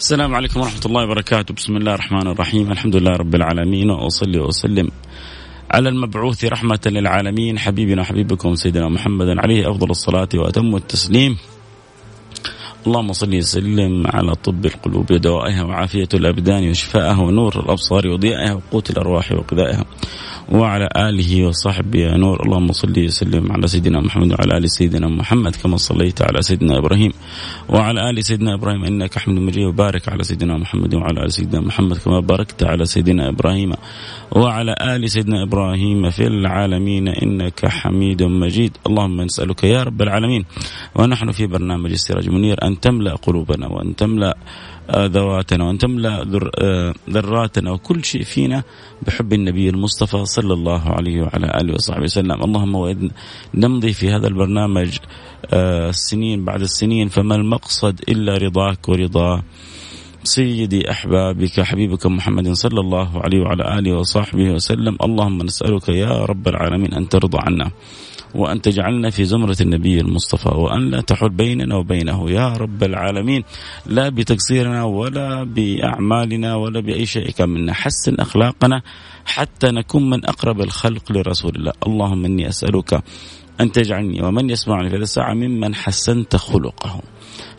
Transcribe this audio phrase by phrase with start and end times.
[0.00, 1.54] السلام عليكم ورحمة الله وبركاته.
[1.54, 2.72] بسم الله الرحمن الرحيم.
[2.72, 3.90] الحمد لله رب العالمين.
[3.90, 4.88] وأصلي وأسلم
[5.70, 7.58] على المبعوث رحمة للعالمين.
[7.58, 11.36] حبيبنا وحبيبكم سيدنا محمد عليه أفضل الصلاة وأتم التسليم.
[12.86, 19.32] اللهم صل وسلم على طب القلوب ودوائها وعافية الأبدان وشفائها ونور الأبصار وضيائها وقوت الأرواح
[19.32, 19.84] وغذائها
[20.50, 21.98] وعلى آله وصحبه.
[21.98, 26.42] يا نور اللهم صل وسلم على سيدنا محمد وعلى آل سيدنا محمد كما صليت على
[26.42, 27.12] سيدنا إبراهيم
[27.68, 29.64] وعلى آل سيدنا إبراهيم إنك حميد مجيد.
[29.64, 33.72] وبارك على سيدنا محمد وعلى آل سيدنا محمد كما باركت على سيدنا إبراهيم
[34.32, 38.76] وعلى آل سيدنا إبراهيم في العالمين إنك حميد مجيد.
[38.86, 40.44] اللهم نسألك يا رب العالمين.
[40.94, 44.36] ونحن في برنامج السراج منير أن تملأ قلوبنا وأن تملأ
[44.90, 46.24] ذواتنا وأن تملأ
[47.10, 48.62] ذراتنا وكل شيء فينا
[49.02, 52.42] بحب النبي المصطفى صلى الله عليه وعلى آله وصحبه وسلم.
[52.42, 53.08] اللهم وإذ
[53.54, 54.98] نمضي في هذا البرنامج
[55.54, 59.42] السنين بعد السنين فما المقصد إلا رضاك ورضا
[60.24, 64.96] سيدي أحبابك حبيبك محمد صلى الله عليه وعلى آله وصحبه وسلم.
[65.02, 67.70] اللهم نسألك يا رب العالمين أن ترضى عنا.
[68.34, 73.44] وأن تجعلنا في زمرة النبي المصطفى وأن لا تحل بيننا وبينه يا رب العالمين.
[73.86, 78.82] لا بتقصيرنا ولا بأعمالنا ولا بأي شيء كان منا حسن أخلاقنا
[79.24, 81.72] حتى نكون من أقرب الخلق لرسول الله.
[81.86, 83.02] اللهم إني أسألك
[83.60, 87.02] أن تجعلني ومن يسمعني في هذه الساعة ممن حسنت خلقه.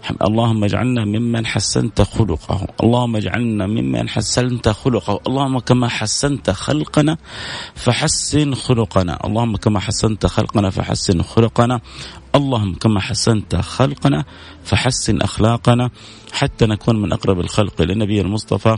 [0.09, 2.67] اللهم اجعلنا ممن حسنت خلقه.
[2.83, 5.19] اللهم اجعلنا ممن حسنت خلقه.
[5.27, 7.17] اللهم كما حسنت خلقنا
[7.75, 9.19] فحسن خلقنا.
[9.25, 11.81] اللهم كما حسنت خلقنا فحسن خلقنا.
[12.35, 14.25] اللهم كما حسنت خلقنا
[14.63, 15.89] فحسن أخلاقنا.
[16.31, 18.77] حتى نكون من أقرب الخلق للنبي المصطفى.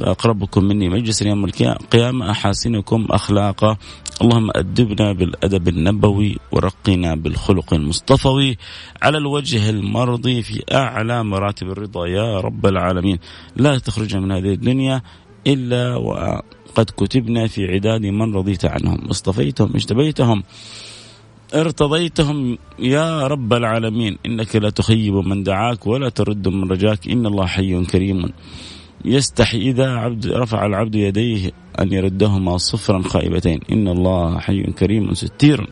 [0.00, 3.76] أقربكم مني مجلسا يوم القيامة أحاسنكم أخلاقا.
[4.22, 8.58] اللهم أدبنا بالأدب النبوي ورقنا بالخلق المصطفوي
[9.02, 12.06] على الوجه المرضي في أعلى مراتب الرضا.
[12.06, 13.18] يا رب العالمين.
[13.56, 15.02] لا تخرجنا من هذه الدنيا
[15.46, 18.98] إلا وقد كتبنا في عداد من رضيت عنهم.
[19.10, 20.42] اصطفيتهم اجتبيتهم
[21.54, 22.58] ارتضيتهم.
[22.78, 27.08] يا رب العالمين إنك لا تخيب من دعاك ولا ترد من رجاك.
[27.08, 28.32] إن الله حي كريم.
[29.04, 33.60] يستحي إذا عبد رفع العبد يديه أن يردهما صفرا خائبتين.
[33.72, 35.70] إن الله حي كريم ستير.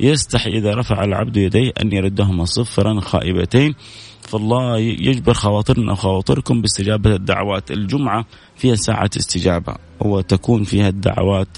[0.00, 3.74] يستحي إذا رفع العبد يديه أن يردهما صفرا خائبتين.
[4.20, 7.70] فالله يجبر خواطرنا وخواطركم باستجابة الدعوات.
[7.70, 8.24] الجمعة
[8.56, 11.48] فيها ساعة استجابة وتكون فيها الدعوات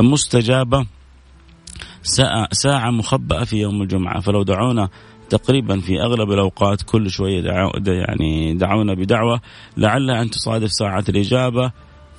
[0.00, 0.86] مستجابة.
[2.52, 4.20] ساعة, مخبأة في يوم الجمعة.
[4.20, 4.88] فلو دعونا
[5.30, 9.40] تقريبا في أغلب الأوقات كل شوية دعو يعني دعونا بدعوة
[9.76, 11.72] لعلها أن تصادف ساعة الإجابة.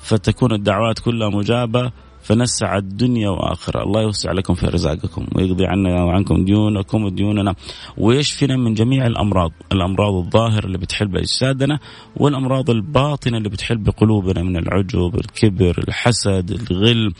[0.05, 1.91] فتكون الدعوات كلها مجابة
[2.25, 7.55] فنسعد دنيا وآخرة، الله يوسع لكم في رزاقكم ويقضي عنا وعنكم ديونكم وديوننا
[7.97, 11.79] ويشفينا من جميع الأمراض، الأمراض الظاهرة اللي بتحل بأجسادنا
[12.17, 17.13] والأمراض الباطنة اللي بتحل بقلوبنا من العجب، الكبر، الحسد، الغل،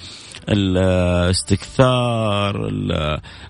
[0.50, 1.96] الاستكثار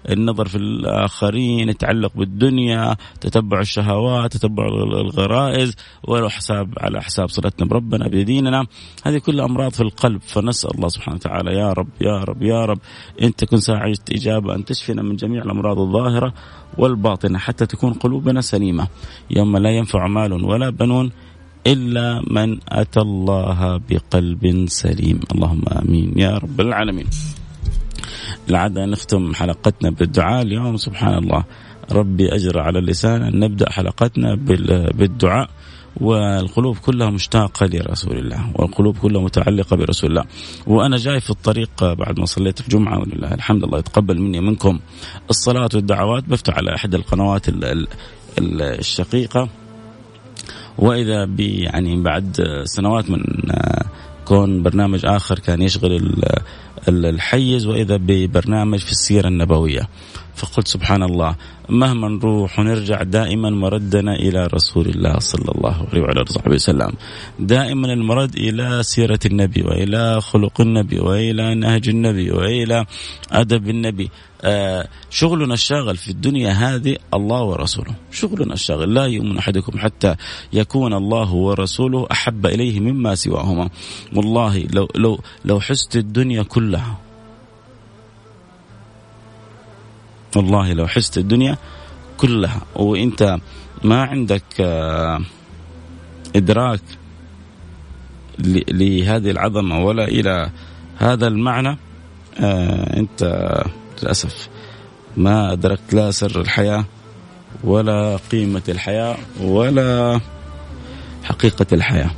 [0.09, 8.07] النظر في الآخرين يتعلق بالدنيا تتبع الشهوات تتبع الغرائز ولو حساب على حساب صلتنا بربنا
[8.07, 8.65] بديننا
[9.05, 12.79] هذه كلها أمراض في القلب فنسأل الله سبحانه وتعالى يا رب يا رب يا رب.
[13.21, 16.33] أنت تكون ساعة إجابة أن تشفينا من جميع الأمراض الظاهرة
[16.77, 18.87] والباطنة حتى تكون قلوبنا سليمة.
[19.31, 21.11] يوم لا ينفع مال ولا بنون
[21.67, 25.19] إلا من أتى الله بقلب سليم.
[25.31, 26.13] اللهم آمين.
[26.15, 27.07] يا رب العالمين.
[28.49, 30.77] العادة نختم حلقتنا بالدعاء اليوم.
[30.77, 31.43] سبحان الله.
[31.91, 34.35] ربي أجر على اللسان أن نبدأ حلقتنا
[34.93, 35.49] بالدعاء.
[36.01, 40.23] والقلوب كلها مشتاقة لرسول الله والقلوب كلها متعلقة برسول الله.
[40.67, 44.79] وأنا جاي في الطريق بعد ما صليت الجمعة ولله الحمد الله يتقبل مني منكم.
[45.29, 47.45] الصلاة والدعوات بفتح على أحد القنوات
[48.39, 49.49] الشقيقة.
[50.77, 53.23] وإذا يعني بعد سنوات من
[54.25, 56.15] كون برنامج آخر كان يشغل
[56.87, 59.89] الحيز وإذا ببرنامج في السيرة النبوية.
[60.35, 61.35] فقلت سبحان الله
[61.69, 66.91] مهما نروح ونرجع دائما مردنا إلى رسول الله صلى الله عليه وعلى وصحبه وسلم.
[67.39, 72.85] دائما المرد إلى سيرة النبي وإلى خلق النبي وإلى نهج النبي وإلى
[73.31, 74.09] أدب النبي.
[74.41, 80.15] آه شغلنا الشاغل في الدنيا هذه الله ورسوله، شغلنا الشاغل لا يؤمن أحدكم حتى
[80.53, 83.69] يكون الله ورسوله أحب إليه مما سواهما.
[84.15, 87.04] والله لو لو لو حست الدنيا كلها
[90.35, 91.57] والله لو حست الدنيا
[92.17, 92.61] كلها.
[92.75, 93.37] وإنت
[93.83, 95.21] ما عندك آه،
[96.35, 96.81] إدراك
[98.69, 100.49] لهذه العظمة ولا إلى
[100.97, 101.77] هذا المعنى
[102.39, 103.51] آه، إنت
[104.03, 104.49] للأسف
[105.17, 106.85] ما أدركت لا سر الحياة
[107.63, 110.19] ولا قيمة الحياة ولا
[111.23, 112.11] حقيقة الحياة.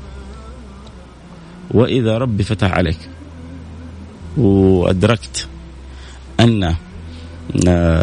[1.71, 3.09] وإذا ربي فتح عليك
[4.37, 5.47] وأدركت
[6.39, 6.75] أن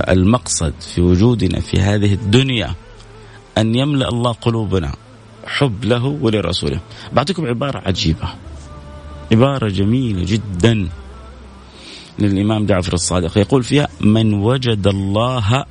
[0.08, 2.75] المقصد في وجودنا في هذه الدنيا
[3.58, 4.94] أن يملأ الله قلوبنا
[5.46, 6.81] حب له ولرسوله.
[7.12, 8.29] بعطيكم عبارة عجيبة
[9.32, 10.88] عبارة جميلة جدا
[12.19, 13.38] للإمام جعفر الصادق.
[13.38, 15.64] يقول فيها من وجد الله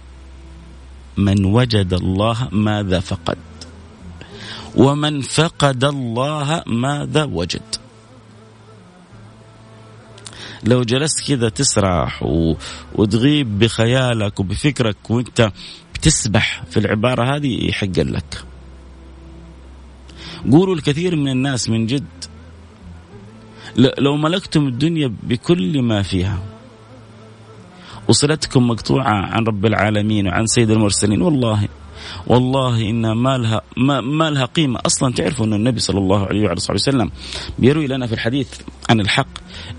[1.18, 3.38] من وجد الله ماذا فقد؟
[4.76, 7.83] ومن فقد الله ماذا وجد؟
[10.66, 12.56] لو جلست كذا تسرح و...
[12.96, 15.52] وتغيب بخيالك وبفكرك وانت
[15.94, 18.44] بتسبح في العبارة هذه يحق لك.
[20.52, 22.06] قولوا الكثير من الناس من جد
[23.78, 26.40] لو ملكتم الدنيا بكل ما فيها
[28.08, 31.68] وصلتكم مقطوعة عن رب العالمين وعن سيد المرسلين والله
[32.28, 34.80] والله إن ما لها ما, ما لها قيمة.
[34.86, 37.12] أصلا تعرفوا أن النبي صلى الله عليه وعلى صحبه وسلم
[37.60, 38.48] بيروي لنا في الحديث
[38.90, 39.28] عن الحق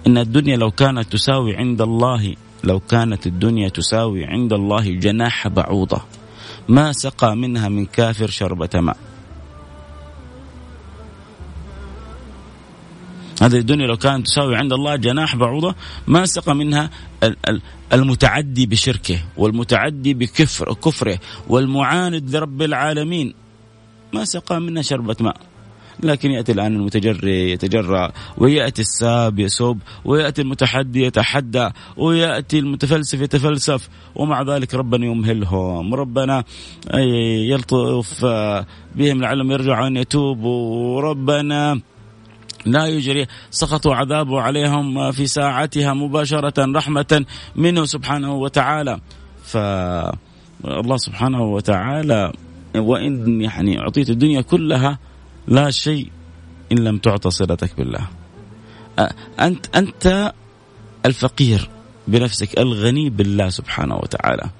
[0.06, 6.00] إن الدنيا لو كانت تساوي عند الله لو كانت الدنيا تساوي عند الله جناح بعوضة.
[6.69, 8.97] ما سقى منها من كافر شربة ماء.
[13.44, 15.75] هذه الدنيا لو كانت تساوي عند الله جناح بعوضة
[16.06, 16.91] ما سقى منها
[17.93, 21.19] المتعدي بشركه والمتعدي بكفر كفره
[21.49, 23.35] والمعاند لرب العالمين.
[24.12, 25.37] ما سقى منها شربة ماء.
[26.02, 34.43] لكن يأتي الآن المتجري يتجرى ويأتي الساب يسب ويأتي المتحدي يتحدى ويأتي المتفلسف يتفلسف ومع
[34.43, 35.94] ذلك ربنا يمهلهم.
[35.94, 36.44] ربنا
[37.50, 38.25] يلطف
[38.94, 40.97] بهم لعلهم يرجعون يتوبوا.
[40.97, 41.81] وربنا
[42.66, 43.26] لا يجري.
[43.50, 47.25] سخط عذابه عليهم في ساعتها مباشرة رحمة
[47.56, 49.00] منه سبحانه وتعالى.
[49.44, 52.32] فالله سبحانه وتعالى
[52.76, 54.99] وإن يعني أعطيت الدنيا كلها
[55.49, 56.11] لا شيء
[56.72, 58.08] إن لم تعطى صلتك بالله.
[59.40, 60.32] أنت أنت
[61.06, 61.70] الفقير
[62.08, 64.50] بنفسك الغني بالله سبحانه وتعالى.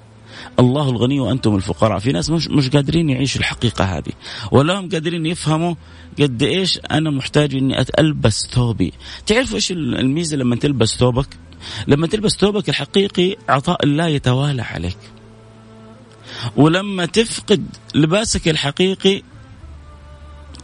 [0.59, 1.99] الله الغني وأنتم الفقراء.
[1.99, 4.13] في ناس مش مش قادرين يعيشوا الحقيقة هذه
[4.51, 5.75] ولا هم قادرين يفهموا
[6.21, 8.93] قد إيش أنا محتاج إني ألبس ثوبي.
[9.27, 11.29] تعرفوا إيش الميزة لما تلبس ثوبك؟
[11.87, 14.99] لما تلبس ثوبك الحقيقي عطاء الله يتوالى عليك.
[16.57, 19.23] ولما تفقد لباسك الحقيقي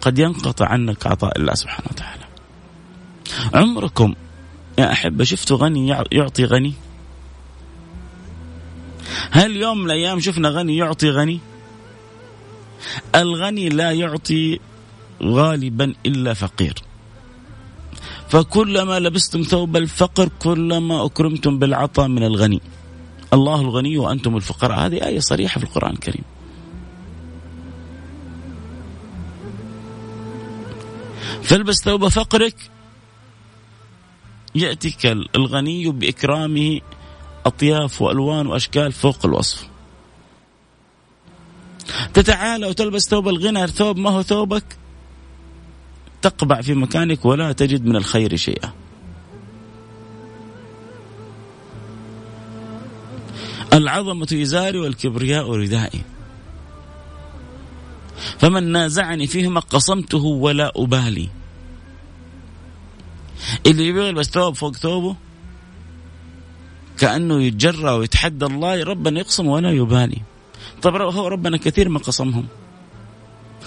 [0.00, 2.25] قد ينقطع عنك عطاء الله سبحانه وتعالى.
[3.54, 4.14] عمركم
[4.78, 6.75] يا أحبة شفتوا غني يعطي غني؟
[9.31, 11.40] هل يوم من الأيام شفنا غني يعطي غني؟
[13.14, 14.59] الغني لا يعطي
[15.23, 16.75] غالبا إلا فقير.
[18.29, 22.61] فكلما لبستم ثوب الفقر كلما أكرمتم بالعطاء من الغني.
[23.33, 24.87] الله الغني وأنتم الفقراء.
[24.87, 26.25] هذه آية صريحة في القرآن الكريم.
[31.43, 32.57] فالبس ثوب فقرك
[34.55, 36.81] يأتيك الغني بإكرامه
[37.47, 39.68] أطياف وألوان وأشكال فوق الوصف.
[42.14, 44.64] تتعالى وتلبس ثوب الغنى ثوب ما هو ثوبك؟
[46.23, 48.73] تقبع في مكانك ولا تجد من الخير شيئا.
[53.73, 56.00] العظمة إزاري والكبرياء ردائي.
[58.38, 61.28] فمن نازعني فيهما قصمته ولا أبالي.
[63.66, 65.16] اللي يبغى يلبس ثوب فوق ثوبه
[67.00, 70.23] كأنه يتجرى ويتحدى الله ربنا يقسم ولا يبالي.
[70.83, 72.47] طب هو ربنا كثير ما قسمهم.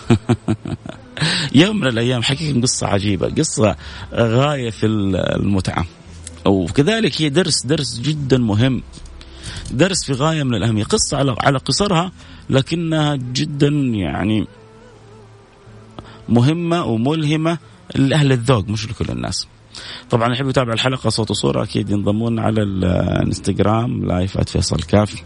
[1.62, 3.75] يوم من الأيام حقيقه قصة عجيبة قصة
[4.13, 5.86] غاية في المتعة.
[6.46, 8.84] وكذلك هي درس درس جدا مهم.
[9.72, 10.84] درس في غاية من الأهمية.
[10.84, 12.12] قصة على على قصرها
[12.50, 14.48] لكنها جدا يعني
[16.30, 17.58] مهمة وملهمة
[17.96, 19.48] لأهل الذوق مش لكل الناس.
[20.10, 25.24] طبعا يحب يتابع الحلقة صوت وصورة أكيد ينضمون على الإنستغرام live فيصل كاف.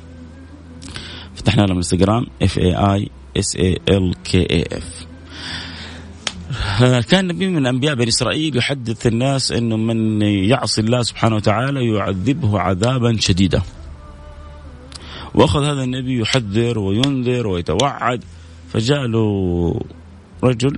[1.36, 5.08] فتحنا لهم الإنستغرام F A I S A L K A F
[7.10, 12.60] كان نبي من أنبياء بني إسرائيل يحدث الناس إنه من يعصي الله سبحانه وتعالى يعذبه
[12.60, 13.62] عذابا شديدا.
[15.34, 18.24] وأخذ هذا النبي يحذر وينذر ويتوعد.
[18.74, 19.82] فجاء له
[20.44, 20.78] رجل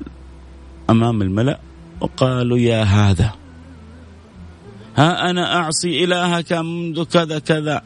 [0.89, 1.59] أمام الملأ
[2.01, 3.33] وقالوا يا هذا.
[4.97, 7.81] ها أنا أعصي إلهك منذ كذا كذا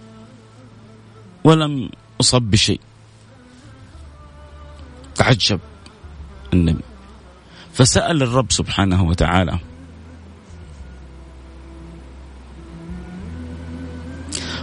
[1.44, 1.90] ولم
[2.22, 2.80] أصب بشيء.
[5.16, 5.60] تعجب
[6.54, 6.84] النبي.
[7.74, 9.60] فسأل الرب سبحانه وتعالى.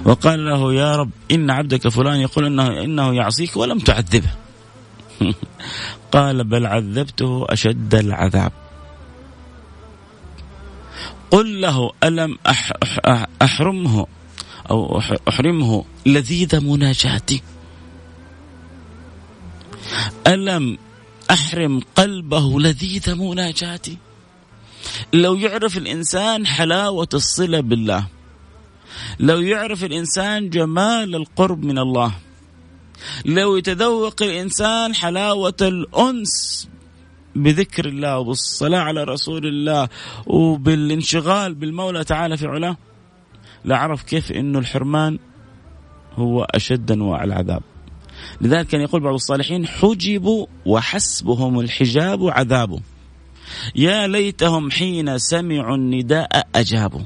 [0.05, 4.31] وقال له يا رب إن عبدك فلان يقول إنه, إنه يعصيك ولم تعذبه.
[6.13, 8.53] قال بل عذبته أشد العذاب.
[11.31, 12.39] قل له ألم
[13.43, 14.07] أحرمه
[14.71, 17.43] أو أحرمه لذيذ مناجاتي؟
[20.27, 20.79] ألم
[21.31, 23.97] أحرم قلبه لذيذ مناجاتي؟
[25.13, 28.07] لو يعرف الإنسان حلاوة الصلة بالله
[29.21, 32.13] لو يعرف الإنسان جمال القرب من الله
[33.25, 36.69] لو يتذوق الإنسان حلاوة الأنس
[37.35, 39.89] بذكر الله وبالصلاة على رسول الله
[40.27, 42.77] وبالانشغال بالمولى تعالى في علاه.
[43.65, 45.19] لعرف كيف أنه الحرمان
[46.15, 47.63] هو أشد أنواع العذاب.
[48.41, 52.81] لذلك كان يقول بعض الصالحين حجبوا وحسبهم الحجاب عذابه
[53.77, 57.01] يا ليتهم حين سمعوا النداء أجابوا.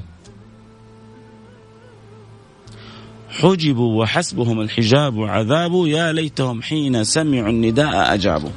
[3.29, 5.71] حجبوا وحسبهم الحجاب عذاب.
[5.87, 8.49] يا ليتهم حين سمعوا النداء أجابوا.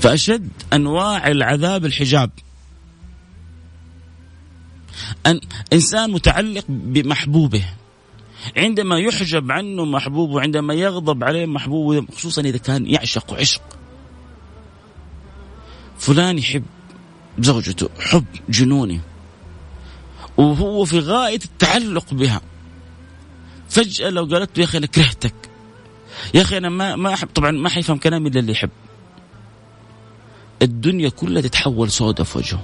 [0.00, 2.30] فأشد أنواع العذاب الحجاب.
[5.26, 5.40] أن
[5.72, 7.64] إنسان متعلق بمحبوبه.
[8.56, 13.62] عندما يحجب عنه محبوبه عندما يغضب عليه محبوبه خصوصا إذا كان يعشق عشق.
[15.98, 16.64] فلان يحب
[17.38, 19.00] زوجته حب جنوني
[20.36, 22.40] وهو في غاية التعلق بها.
[23.68, 25.34] فجأة لو قالت له يا أخي أنا كرهتك.
[26.34, 28.70] يا أخي أنا ما ما أحب طبعا ما حيفهم كلامي إلا اللي يحب.
[30.62, 32.60] الدنيا كلها تتحول سوداء في وجهه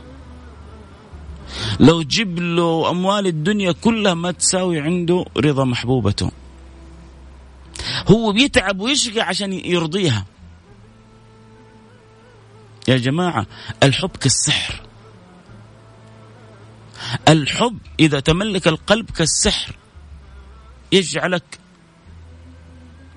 [1.80, 6.30] لو جيب له أموال الدنيا كلها ما تساوي عنده رضا محبوبته.
[8.08, 10.24] هو بيتعب ويشقى عشان يرضيها.
[12.88, 13.46] يا جماعة
[13.82, 14.80] الحب كالسحر.
[17.28, 19.76] الحب إذا تملك القلب كالسحر
[20.92, 21.58] يجعلك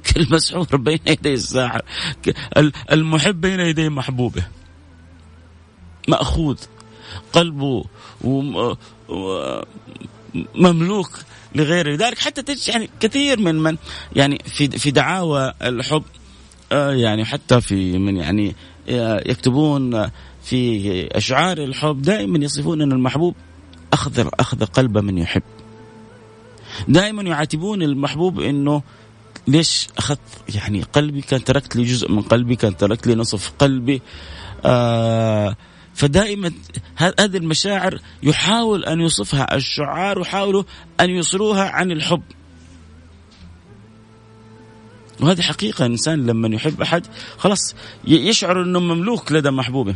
[0.04, 1.82] كالمسحور بين يدي الساحر
[2.92, 4.57] المحب بين يدي محبوبه.
[6.08, 6.58] مأخوذ
[7.34, 7.86] قلبه
[10.56, 11.12] مملوك
[11.56, 11.90] لغيره.
[11.90, 13.78] لذلك حتى تجد يعني كثير من من
[14.16, 16.04] يعني في في دعاوى الحب
[16.72, 18.56] آه، يعني حتى في من يعني
[18.90, 20.10] آه، يكتبون
[20.44, 23.36] في أشعار الحب دائما يصفون أن المحبوب
[23.94, 25.44] اخذ اخذ قلب من يحب.
[26.88, 28.82] دائما يعاتبون المحبوب إنه
[29.48, 30.20] ليش أخذت؟
[30.56, 34.02] يعني قلبي كان تركت لي جزء من قلبي كان تركت لي نصف قلبي
[34.66, 35.56] آه
[35.98, 36.52] فدائما
[36.96, 40.64] هذه المشاعر يحاول أن يوصفها الشعار يحاولوا
[41.00, 42.22] أن يصروها عن الحب.
[45.20, 47.06] وهذه حقيقة الإنسان لما يحب أحد
[47.38, 47.76] خلاص
[48.08, 49.96] يشعر إنه مملوك لدى محبوبه.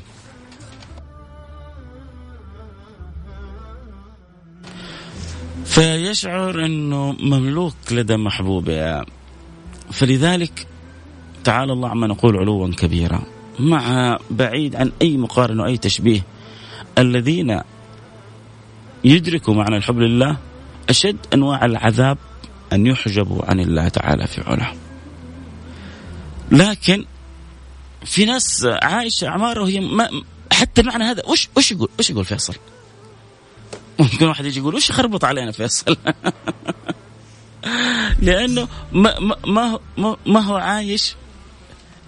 [5.66, 9.06] فيشعر إنه مملوك لدى محبوبه.
[9.92, 10.68] فلذلك
[11.44, 13.31] تعالى الله عما نقول علوا كبيرا.
[13.60, 16.24] مع بعيد عن أي مقارنة وأي تشبيه
[16.98, 17.62] الذين
[19.04, 20.38] يدركوا معنى الحب لله
[20.90, 22.18] أشد أنواع العذاب
[22.74, 24.74] أن يحجبوا عن الله تعالى في علاه.
[26.52, 27.06] لكن
[28.06, 30.10] في ناس عايشة اعماره وهي ما
[30.52, 32.56] حتى معنى هذا وش وش يقول وش يقول فيصل؟
[34.00, 35.98] ممكن واحد يجي يقول وش يخربط علينا فيصل؟
[38.22, 41.16] لأنه ما ما ما, ما هو عايش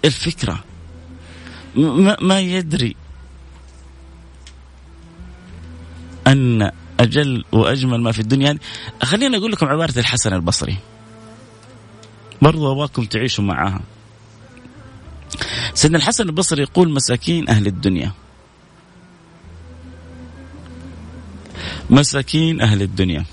[0.04, 0.64] الفكرة
[1.76, 2.96] ما, ما يدري
[6.26, 8.58] أن أجل وأجمل ما في الدنيا.
[9.02, 10.76] خليني أقول لكم عبارة الحسن البصري.
[12.42, 13.80] برضو أبغاكم تعيشوا معها
[15.74, 18.12] سيدنا الحسن البصري يقول مساكين أهل الدنيا.
[21.90, 23.24] مساكين أهل الدنيا.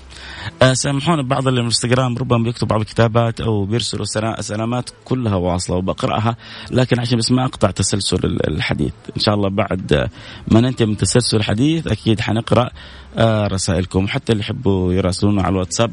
[0.72, 4.04] سامحونا بعض الانستغرام ربما بيكتب بعض الكتابات أو بيرسلوا
[4.40, 6.36] سلامات كلها واصلة وبقرأها
[6.70, 8.92] لكن عشان بس ما أقطع تسلسل الحديث.
[9.16, 10.08] إن شاء الله بعد
[10.48, 12.70] ما ننتهي من تسلسل الحديث أكيد حنقرأ
[13.16, 14.08] آه، رسائلكم.
[14.08, 15.92] حتى اللي يحبوا يراسلونا على الواتساب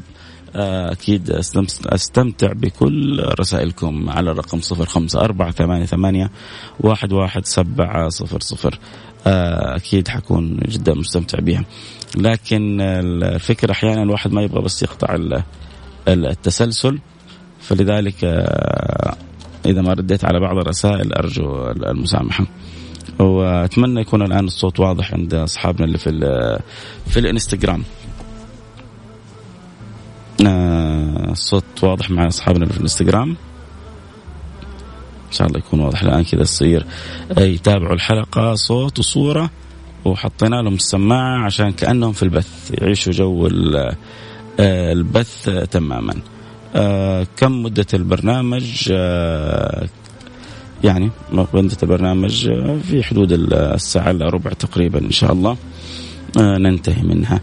[0.56, 1.30] آه، أكيد
[1.86, 6.30] أستمتع بكل رسائلكم على الرقم صفر خمسة أربعة ثمانية ثمانية
[6.80, 8.78] واحد واحد سبعة صفر صفر.
[9.26, 11.64] أكيد حكون جدا مستمتع بها.
[12.16, 15.18] لكن الفكرة أحيانا الواحد ما يبغى بس يقطع
[16.08, 16.98] التسلسل.
[17.60, 19.16] فلذلك آه،
[19.66, 22.46] إذا ما رديت على بعض الرسائل أرجو المسامحة.
[23.18, 26.10] وأتمنى يكون الآن الصوت واضح عند أصحابنا اللي في
[27.06, 27.82] في الإنستغرام.
[30.46, 33.36] آه، الصوت واضح مع أصحابنا اللي في الإنستغرام.
[35.28, 36.86] إن شاء الله يكون واضح الآن كذا تصير
[37.38, 39.50] يتابعوا الحلقة صوت وصورة.
[40.04, 46.14] وحطينا لهم السماعة عشان كأنهم في البث يعيشوا جو آه، البث تماما.
[46.76, 49.88] آه، كم مدة البرنامج؟ آه،
[50.84, 52.50] يعني مدة البرنامج
[52.82, 55.56] في حدود الساعة الا ربع تقريبا إن شاء الله.
[56.38, 57.40] ننتهي منها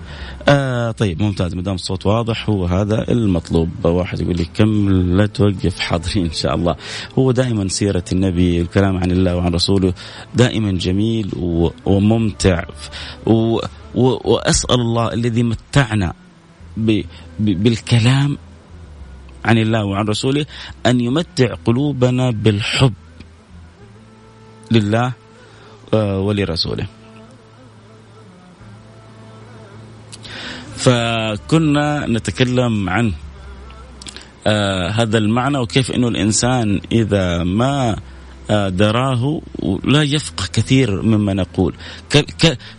[0.49, 1.55] آه طيب ممتاز.
[1.55, 3.69] ما دام الصوت واضح هو هذا المطلوب.
[3.85, 6.75] واحد يقول لي كم لا توقف حاضرين إن شاء الله.
[7.19, 9.93] هو دائما سيرة النبي الكلام عن الله وعن رسوله
[10.35, 11.31] دائما جميل
[11.85, 12.63] وممتع.
[13.25, 13.59] و
[13.95, 16.13] وأسأل الله الذي متعنا
[17.39, 18.37] بالكلام
[19.45, 20.45] عن الله وعن رسوله
[20.85, 22.93] أن يمتع قلوبنا بالحب
[24.71, 25.13] لله
[25.93, 26.87] آه، ولرسوله.
[30.77, 33.13] فكنا نتكلم عن
[34.47, 37.95] آه هذا المعنى وكيف إنه الإنسان إذا ما
[38.49, 39.41] آه دراه
[39.83, 41.75] لا يفقه كثير مما نقول.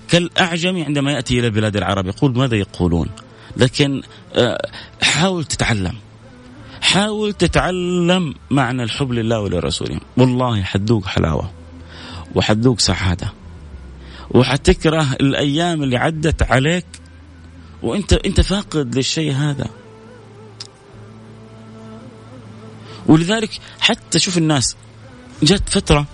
[0.08, 3.08] كالأعجمي عندما يأتي إلى بلاد العرب يقول ماذا يقولون؟
[3.56, 4.02] لكن
[4.34, 4.68] آه
[5.02, 5.94] حاول تتعلم.
[6.80, 10.00] حاول تتعلم معنى الحب لله ولرسوله.
[10.16, 11.50] والله حتذوق حلاوة
[12.34, 13.32] وحتذوق سعادة.
[14.30, 16.84] وحتكره الأيام اللي عدت عليك
[17.82, 19.70] وانت انت فاقد للشيء هذا.
[23.06, 24.76] ولذلك حتى شوف الناس
[25.42, 26.06] جت فترة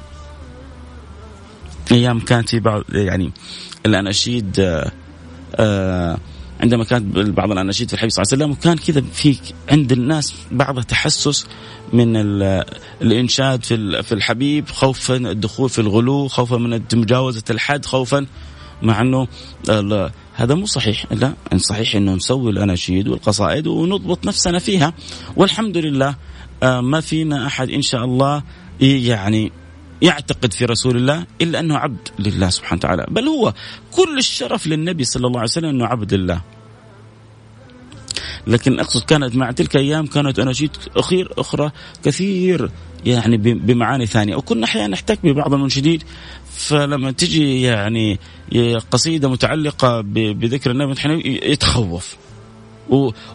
[1.92, 3.32] أيام كانت في بعض يعني
[3.86, 4.92] الاناشيد آه،
[5.54, 6.18] آآ
[6.60, 9.36] عندما كانت بعض الاناشيد في الحبيب صلى الله عليه وسلم وكان كذا في
[9.70, 11.46] عند الناس بعض تحسس
[11.92, 12.16] من
[13.02, 18.26] الإنشاد في في الحبيب خوفا الدخول في الغلو خوفا من مجاوزة الحد خوفا
[18.82, 19.28] مع أنه
[20.34, 21.12] هذا مو صحيح.
[21.12, 24.92] لا صحيح إنه نسوي الأناشيد والقصائد ونضبط نفسنا فيها.
[25.36, 26.16] والحمد لله
[26.62, 28.42] آه، ما فينا أحد إن شاء الله
[28.80, 29.52] يعني
[30.02, 33.54] يعتقد في رسول الله إلا أنه عبد لله سبحانه وتعالى، بل هو
[33.92, 36.40] كل الشرف للنبي صلى الله عليه وسلم أنه عبد لله.
[38.46, 41.70] لكن أقصد كانت مع تلك الأيام كانت أناشيد أخير أخرى
[42.02, 42.70] كثير
[43.06, 44.36] يعني بمعاني ثانية.
[44.36, 45.98] وكنا أحيانا نحتك ببعض المنشدين
[46.54, 48.18] فلما تجي يعني
[48.90, 52.16] قصيدة متعلقة بذكر النبي يتخوف.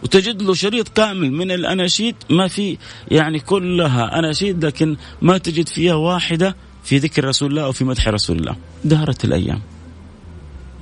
[0.02, 2.78] وتجد له شريط كامل من الأناشيد ما في
[3.10, 8.08] يعني كلها أناشيد لكن ما تجد فيها واحدة في ذكر رسول الله أو في مدح
[8.08, 8.56] رسول الله.
[8.84, 9.60] دارت الأيام.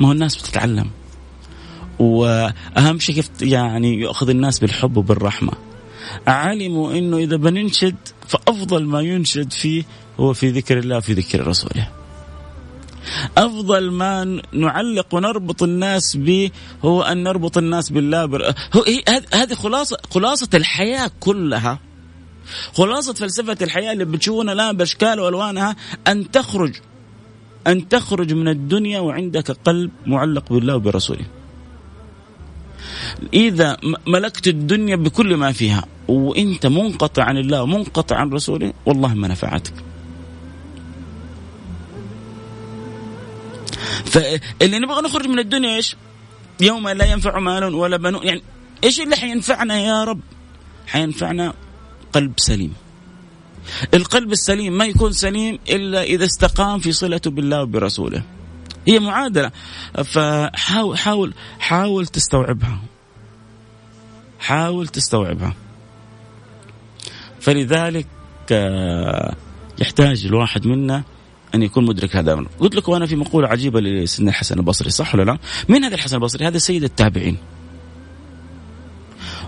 [0.00, 0.90] ما هو الناس بتتعلم.
[1.98, 5.52] وأهم شيء كيف يعني ياخذ الناس بالحب وبالرحمة.
[6.26, 7.96] علموا إنه إذا بننشد
[8.28, 9.84] فأفضل ما ينشد فيه
[10.20, 11.88] هو في ذكر الله في ذكر رسوله.
[13.36, 16.50] أفضل ما نعلق ونربط الناس به
[16.84, 18.54] هو أن نربط الناس بالله.
[19.34, 21.78] هذه خلاصه خلاصة الحياة كلها
[22.74, 25.76] خلاصة فلسفة الحياة اللي بتشوفونها الآن بأشكال وألوانها
[26.08, 26.74] أن تخرج
[27.66, 31.24] أن تخرج من الدنيا وعندك قلب معلق بالله وبرسوله
[33.34, 39.28] إذا ملكت الدنيا بكل ما فيها وأنت منقطع عن الله ومنقطع عن رسوله والله ما
[39.28, 39.74] نفعتك
[44.10, 45.96] فاللي نبغى نخرج من الدنيا إيش؟
[46.60, 48.42] يوم لا ينفع مال ولا بنون يعني
[48.84, 50.20] إيش اللي حينفعنا يا رب؟
[50.86, 51.54] حينفعنا
[52.12, 52.74] قلب سليم.
[53.94, 58.22] القلب السليم ما يكون سليم إلا إذا استقام في صلته بالله وبرسوله.
[58.88, 59.50] هي معادلة
[60.04, 62.80] فحاول حاول حاول تستوعبها.
[64.40, 65.54] حاول تستوعبها.
[67.40, 68.06] فلذلك
[68.52, 69.34] آه،
[69.78, 71.04] يحتاج الواحد منا
[71.54, 75.14] أن يكون مدرك هذا الامر قلت لكم أنا في مقولة عجيبة لسيدنا الحسن البصري صح
[75.14, 77.36] ولا لا؟ من هذا الحسن البصري؟ هذا سيد التابعين.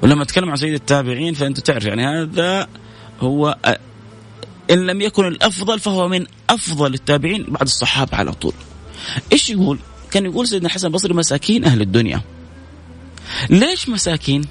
[0.03, 2.69] ولما اتكلم عن سيد التابعين فأنت تعرف يعني هذا
[3.21, 3.57] هو
[4.71, 8.53] إن لم يكن الأفضل فهو من أفضل التابعين بعد الصحابة على طول.
[9.33, 9.79] إيش يقول؟
[10.11, 12.21] كان يقول سيدنا الحسن البصري مساكين أهل الدنيا.
[13.51, 14.45] ليش مساكين؟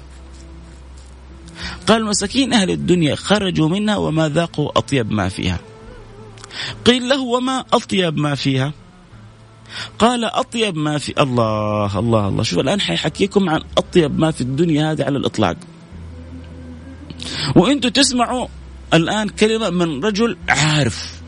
[1.86, 5.58] قال مساكين أهل الدنيا خرجوا منها وما ذاقوا أطيب ما فيها.
[6.84, 8.72] قيل له وما أطيب ما فيها؟
[9.98, 12.42] قال أطيب ما في الله الله الله.
[12.42, 15.56] شوف الآن حيحكيكم عن أطيب ما في الدنيا هذه على الإطلاق.
[17.56, 18.48] وأنتم تسمعوا
[18.94, 21.20] الآن كلمة من رجل عارف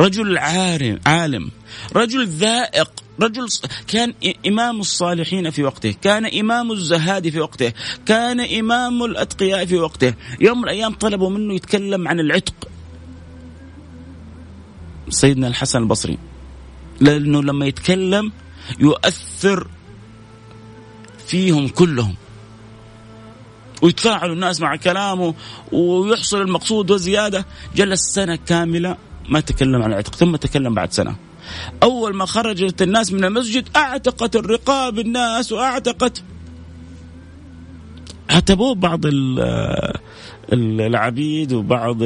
[0.00, 1.50] رجل عالم عالم
[1.96, 3.46] رجل ذائق رجل
[3.88, 4.14] كان
[4.46, 7.72] إمام الصالحين في وقته كان إمام الزهاد في وقته
[8.06, 10.14] كان إمام الأتقياء في وقته.
[10.40, 12.54] يوم من الأيام طلبوا منه يتكلم عن العتق.
[15.12, 16.18] سيدنا الحسن البصري
[17.00, 18.32] لأنه لما يتكلم
[18.78, 19.68] يؤثر
[21.26, 22.14] فيهم كلهم
[23.82, 25.34] ويتفاعل الناس مع كلامه
[25.72, 27.46] ويحصل المقصود وزياده
[27.76, 28.96] جلس سنة كاملة
[29.28, 31.16] ما تكلم عن العتق ثم تكلم بعد سنة.
[31.82, 36.22] أول ما خرجت الناس من المسجد أعتقت الرقاب الناس وأعتقت
[38.30, 39.00] عتبوه بعض
[40.52, 41.98] العبيد وبعض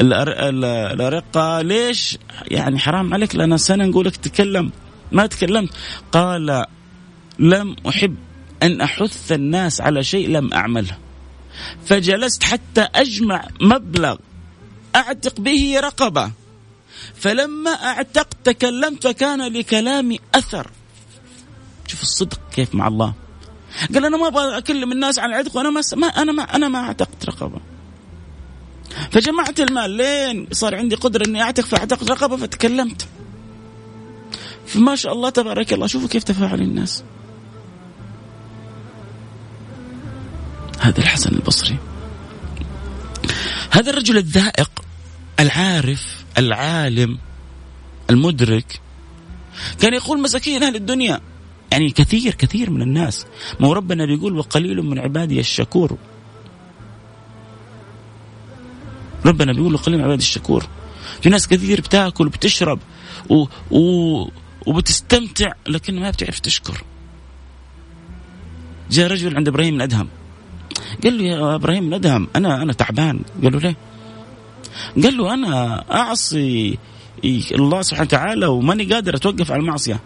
[0.00, 1.62] الأرقة.
[1.62, 2.18] ليش؟
[2.50, 4.72] يعني حرام عليك لنا سنة نقولك تكلم.
[5.12, 5.70] ما تكلمت.
[6.12, 6.64] قال
[7.38, 8.16] لم أحب
[8.62, 10.98] أن أحث الناس على شيء لم أعمله.
[11.84, 14.16] فجلست حتى أجمع مبلغ
[14.96, 16.30] أعتق به رقبة.
[17.14, 20.70] فلما أعتقت تكلمت فكان لكلامي أثر.
[21.86, 23.14] شوف الصدق كيف مع الله.
[23.94, 27.24] قال أنا ما أبغى أكلم الناس عن العتق وأنا ما أنا ما أنا ما أعتقت
[27.24, 27.60] رقبة.
[29.10, 29.90] فجمعت المال.
[29.90, 33.06] لين صار عندي قدرة إني أعتق فأعتقت رقبة فتكلمت.
[34.66, 35.86] فما شاء الله تبارك الله.
[35.86, 37.04] شوفوا كيف تفاعل الناس.
[40.80, 41.76] هذا الحسن البصري.
[43.70, 44.70] هذا الرجل الذائق
[45.40, 47.18] العارف العالم
[48.10, 48.80] المدرك
[49.80, 51.20] كان يقول مساكين أهل الدنيا.
[51.72, 53.26] يعني كثير كثير من الناس.
[53.60, 55.96] ما ربنا بيقول وقليل من عبادي الشكور.
[59.26, 60.66] ربنا بيقول وقليل من عبادي الشكور.
[61.20, 62.78] في ناس كثير بتاكل وبتشرب
[63.30, 63.44] و...
[63.70, 63.80] و...
[64.66, 66.82] وبتستمتع لكن ما بتعرف تشكر.
[68.90, 70.08] جاء رجل عند إبراهيم الادهم
[71.04, 73.20] قال له يا إبراهيم ندهم أنا أنا تعبان.
[73.42, 73.76] قال له ليه؟
[75.02, 76.78] قال له أنا أعصي
[77.24, 80.00] الله سبحانه وتعالى وماني قادر أتوقف على المعصية.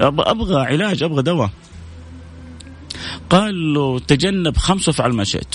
[0.00, 1.50] أبغى علاج أبغى دواء.
[3.30, 5.54] قال له تجنب خمسة وافعل ما شئت.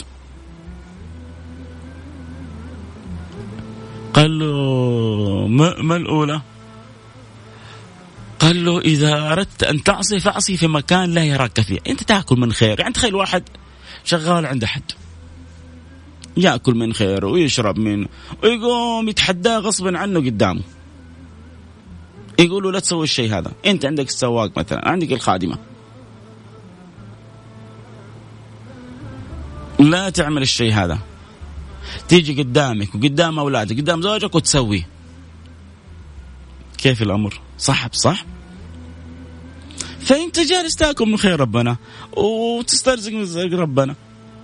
[4.13, 6.41] قال له ما, الأولى؟
[8.39, 12.53] قال له إذا أردت أن تعصي فاعصي في مكان لا يراك فيه، أنت تأكل من
[12.53, 13.43] خير، يعني تخيل واحد
[14.03, 14.83] شغال عند أحد
[16.37, 18.07] يأكل من خيره ويشرب منه
[18.43, 20.61] ويقوم يتحداه غصبا عنه قدامه.
[22.41, 23.51] يقولوا لا تسوي الشيء هذا.
[23.65, 25.57] أنت عندك السواق مثلا عندك الخادمة.
[29.79, 30.99] لا تعمل الشيء هذا.
[32.07, 34.87] تيجي قدامك وقدام أولادك قدام زوجك وتسويه
[36.77, 38.25] كيف الأمر؟ صح صح
[39.99, 41.77] فأنت جالس تأكل من خير ربنا
[42.17, 43.95] وتسترزق من رزق ربنا.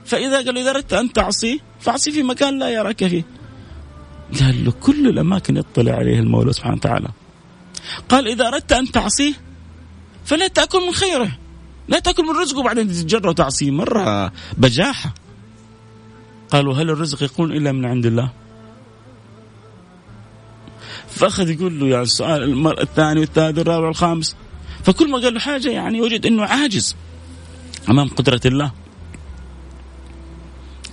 [0.05, 3.25] فإذا قال إذا أردت أن تعصي فاعصي في مكان لا يراك فيه.
[4.39, 7.07] قال له كل الأماكن يطلع عليه المولى سبحانه وتعالى.
[8.09, 9.33] قال إذا أردت أن تعصيه
[10.25, 11.37] فلا تأكل من خيره.
[11.87, 12.63] لا تأكل من رزقه.
[12.63, 15.13] بعدين تتجرأ وتعصيه مرة بجاحة.
[16.49, 18.29] قالوا هل الرزق يكون إلا من عند الله؟
[21.09, 24.35] فأخذ يقول له يعني السؤال الثاني والثالث والرابع والخامس.
[24.83, 26.95] فكل ما قال له حاجة يعني وجد أنه عاجز
[27.89, 28.71] أمام قدرة الله.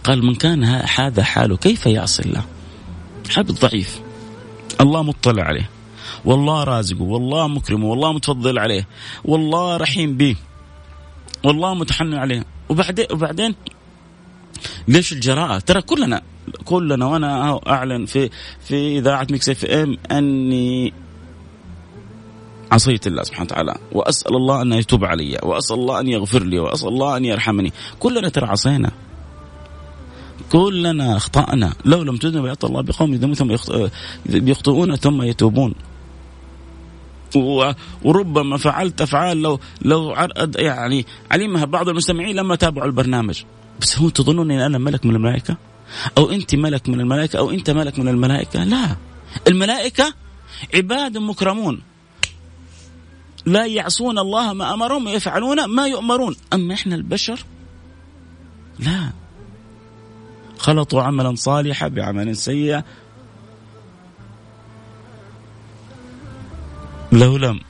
[0.04, 0.64] قال من كان
[0.98, 2.44] هذا حاله كيف يعصي الله؟
[3.36, 4.00] عبد ضعيف.
[4.80, 5.70] الله مطلع عليه.
[6.24, 8.88] والله رازقه والله مكرمه والله متفضل عليه
[9.24, 10.36] والله رحيم به
[11.44, 12.44] والله متحنن عليه.
[12.68, 13.54] وبعدين وبعدين
[14.88, 16.22] ليش الجراءة؟ ترى كلنا
[16.64, 20.92] كلنا وأنا أعلن في في إذاعة Mix FM أني
[22.72, 26.88] عصيت الله سبحانه وتعالى وأسأل الله أن يتوب علي وأسأل الله أن يغفر لي وأسأل
[26.88, 27.72] الله أن يرحمني.
[28.00, 28.90] كلنا ترى عصينا.
[30.52, 31.74] كلنا أخطأنا.
[31.84, 33.50] لو لم تذنب يعطى الله بقوم ثم
[34.28, 35.74] يخطئون ثم يتوبون.
[38.04, 40.14] وربما فعلت أفعال لو لو
[40.56, 43.42] يعني علمها بعض المستمعين لما تابعوا البرنامج.
[43.80, 45.56] بس هو تظنون إن أنا ملك من الملائكة؟
[46.18, 48.96] أو أنت ملك من الملائكة؟ أو أنت ملك من الملائكة؟ لا.
[49.48, 50.14] الملائكة
[50.74, 51.82] عباد مكرمون.
[53.46, 56.36] لا يعصون الله ما أمرهم ويفعلون ما يؤمرون.
[56.52, 57.44] أما إحنا البشر؟
[58.78, 59.12] لا.
[60.58, 62.82] خلطوا عملا صالحا بعمل سيء
[67.14, 67.60] لو لم.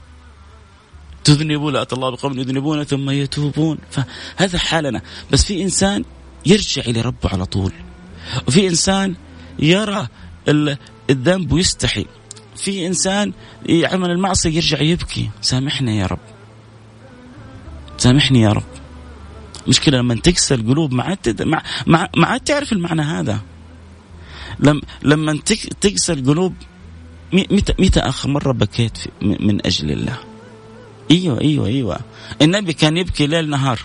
[1.23, 3.77] تذنبوا لا الله بقوم يذنبون ثم يتوبون.
[3.91, 5.01] فهذا حالنا.
[5.31, 6.05] بس في إنسان
[6.45, 7.73] يرجع إلى ربه على طول.
[8.47, 9.15] وفي إنسان
[9.59, 10.07] يرى
[11.09, 12.05] الذنب ويستحي
[12.55, 13.33] في إنسان
[13.65, 15.29] يعمل المعصية يرجع يبكي.
[15.41, 16.19] سامحنا يا رب.
[17.97, 18.63] سامحني يا رب.
[19.67, 21.41] مشكلة لما تكسر القلوب ما عاد
[22.15, 23.39] ما عاد تعرف المعنى هذا.
[24.59, 25.39] لما لما
[25.81, 26.53] تكسر القلوب
[27.35, 30.17] متى متى آخر مرة بكيت من أجل الله؟
[31.11, 31.99] أيوه أيوه أيوه.
[32.41, 33.79] النبي كان يبكي ليل نهار.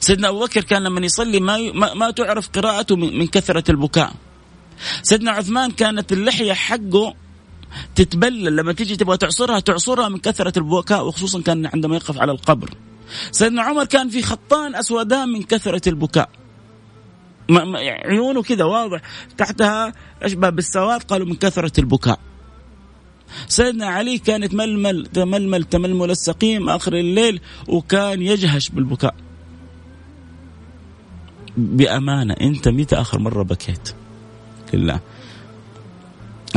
[0.00, 4.12] سيدنا أبو بكر كان لما يصلي ما ما, تعرف قراءته من كثرة البكاء.
[5.02, 7.14] سيدنا عثمان كانت اللحية حقه
[7.94, 8.56] تتبلل.
[8.56, 12.70] لما تيجي تبغى تعصرها تعصرها من كثرة البكاء وخصوصا كان عندما يقف على القبر.
[13.30, 16.28] سيدنا عمر كان في خطان اسودان من كثرة البكاء.
[17.50, 19.00] عيونه كذا واضح.
[19.38, 22.18] تحتها أشبه بالسواد قالوا من كثرة البكاء.
[23.48, 29.14] سيدنا علي كان يتململ تململ تململ السقيم آخر الليل وكان يجهش بالبكاء.
[31.56, 33.94] بأمانة أنت متى آخر مرة بكيت؟
[34.74, 35.00] لله.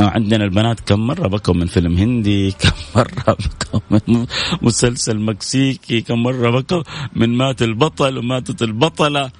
[0.00, 4.26] عندنا البنات كم مرة بكوا من فيلم هندي كم مرة بكوا من
[4.62, 6.82] مسلسل مكسيكي كم مرة بكوا
[7.16, 9.30] من مات البطل وماتت البطلة.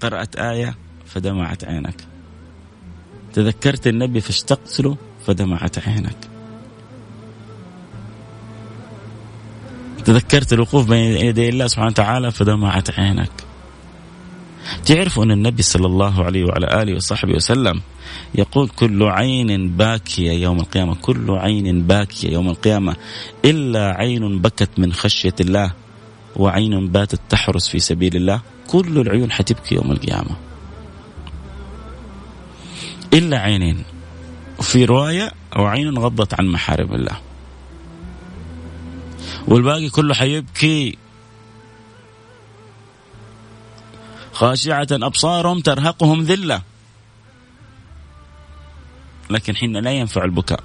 [0.00, 0.74] قرأت آية
[1.06, 2.04] فدمعت عينك.
[3.32, 6.16] تذكرت النبي فاشتقت له فدمعت عينك.
[10.04, 13.30] تذكرت الوقوف بين يدي الله سبحانه وتعالى فدمعت عينك.
[14.86, 17.80] تعرفوا أن النبي صلى الله عليه وعلى آله وصحبه وسلم
[18.34, 22.96] يقول كل عين باكية يوم القيامة كل عين باكية يوم القيامة
[23.44, 25.72] إلا عين بكت من خشية الله.
[26.36, 30.36] وعين باتت تحرس في سبيل الله كل العيون حتبكي يوم القيامة.
[33.14, 33.84] إلا عينين.
[34.58, 37.20] وفي رواية أو عين غضت عن محارم الله.
[39.48, 40.98] والباقي كله حيبكي.
[44.32, 46.62] خاشعة أبصارهم ترهقهم ذلة.
[49.30, 50.60] لكن حين لا ينفع البكاء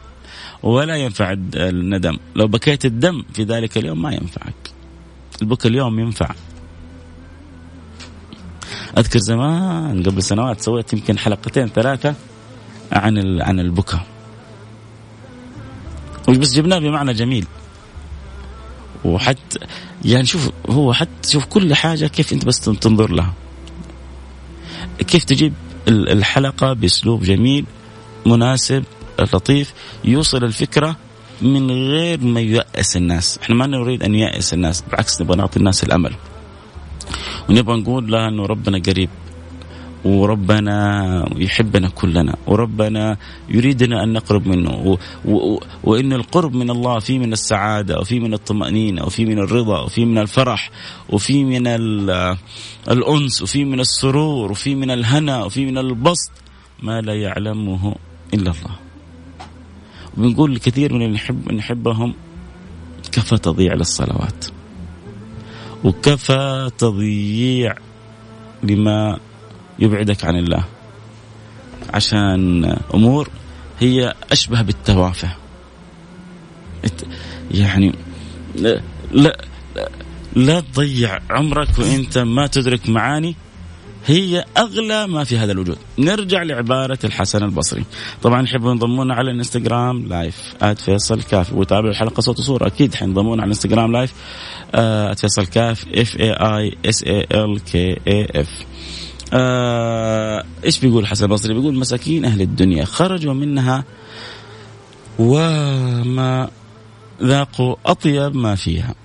[0.64, 2.18] ولا ينفع الندم.
[2.36, 4.73] لو بكيت الدم في ذلك اليوم ما ينفعك.
[5.42, 6.30] البكاء اليوم ينفع.
[8.98, 12.16] أذكر زمان قبل سنوات سويت يمكن حلقتين ثلاثة
[12.92, 14.06] عن عن البكاء
[16.28, 17.48] بس جبناه بمعنى جميل.
[19.06, 19.60] وحتى
[20.06, 23.34] يعني شوف هو حتى شوف كل حاجة كيف أنت بس تنظر لها.
[24.98, 25.54] كيف تجيب
[25.88, 27.66] الحلقة بأسلوب جميل
[28.26, 28.84] مناسب
[29.20, 29.74] لطيف
[30.06, 30.98] يوصل الفكرة
[31.44, 33.40] من غير ما ييأس الناس.
[33.44, 36.14] إحنا ما نريد أن ييأس الناس بالعكس نبغى نعطي الناس الأمل.
[37.50, 39.10] ونبغى نقول لها إنه ربنا قريب
[40.06, 40.76] وربنا
[41.38, 43.18] يحبنا كلنا وربنا
[43.50, 48.34] يريدنا أن نقرب منه و و وإن القرب من الله فيه من السعادة وفي من
[48.34, 50.72] الطمأنينة وفي من الرضا وفي من الفرح
[51.10, 51.68] وفي من
[52.88, 56.32] الأنس وفي من السرور وفي من الهنا وفي من البسط
[56.84, 57.96] ما لا يعلمه
[58.34, 58.83] إلا الله.
[60.18, 62.14] وبنقول لكثير من اللي نحب نحبهم
[63.12, 64.46] كفى تضييع للصلوات.
[65.84, 67.76] وكفى تضييع
[68.64, 69.20] لما
[69.80, 70.66] يبعدك عن الله.
[71.94, 73.30] عشان أمور
[73.80, 75.36] هي أشبه بالتوافه.
[77.52, 77.94] يعني
[78.56, 79.42] لا لا,
[80.36, 83.36] لا تضيع عمرك وإنت ما تدرك معاني
[84.06, 85.78] هي أغلى ما في هذا الوجود.
[86.00, 87.86] نرجع لعبارة الحسن البصري.
[88.24, 91.54] طبعا يحبوا ينضمونا على الإنستغرام live at فيصل كاف.
[91.54, 92.68] وتابعوا الحلقة صوت وصورة.
[92.68, 94.14] أكيد حينضمونا على الإنستغرام live
[94.76, 95.86] at فيصل كاف.
[95.94, 98.50] F A I S A L K A F
[100.66, 102.86] إيش بيقول حسن البصري؟ بيقول مساكين أهل الدنيا.
[102.86, 103.84] خرجوا منها
[105.20, 106.50] وما
[107.24, 108.96] ذاقوا أطيب ما فيها.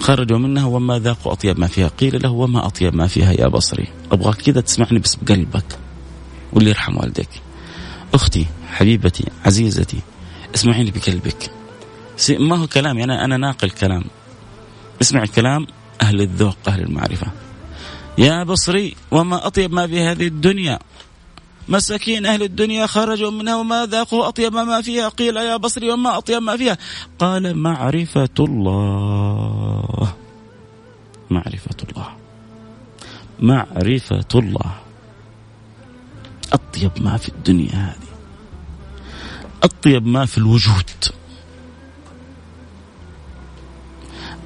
[0.00, 1.88] خرجوا منها وما ذاقوا اطيب ما فيها.
[1.88, 3.88] قيل له وما اطيب ما فيها يا بصري.
[4.12, 5.78] ابغاك كذا تسمعني بس بقلبك.
[6.52, 7.28] واللي يرحم والديك.
[8.14, 9.98] أختي حبيبتي عزيزتي
[10.54, 11.50] اسمعيني بقلبك.
[12.30, 14.04] ما هو كلامي أنا أنا ناقل كلام.
[15.02, 15.66] اسمع كلام
[16.02, 17.26] أهل الذوق أهل المعرفة.
[18.18, 20.78] يا بصري وما أطيب ما في هذه الدنيا.
[21.68, 25.08] مساكين أهل الدنيا خرجوا منها وما ذاقوا أطيب ما فيها.
[25.08, 26.78] قيل يا بصري وما أطيب ما فيها.
[27.18, 30.12] قال معرفة الله.
[31.30, 32.16] معرفة الله.
[33.40, 34.74] معرفة الله.
[36.52, 38.12] أطيب ما في الدنيا هذه.
[39.62, 40.90] أطيب ما في الوجود.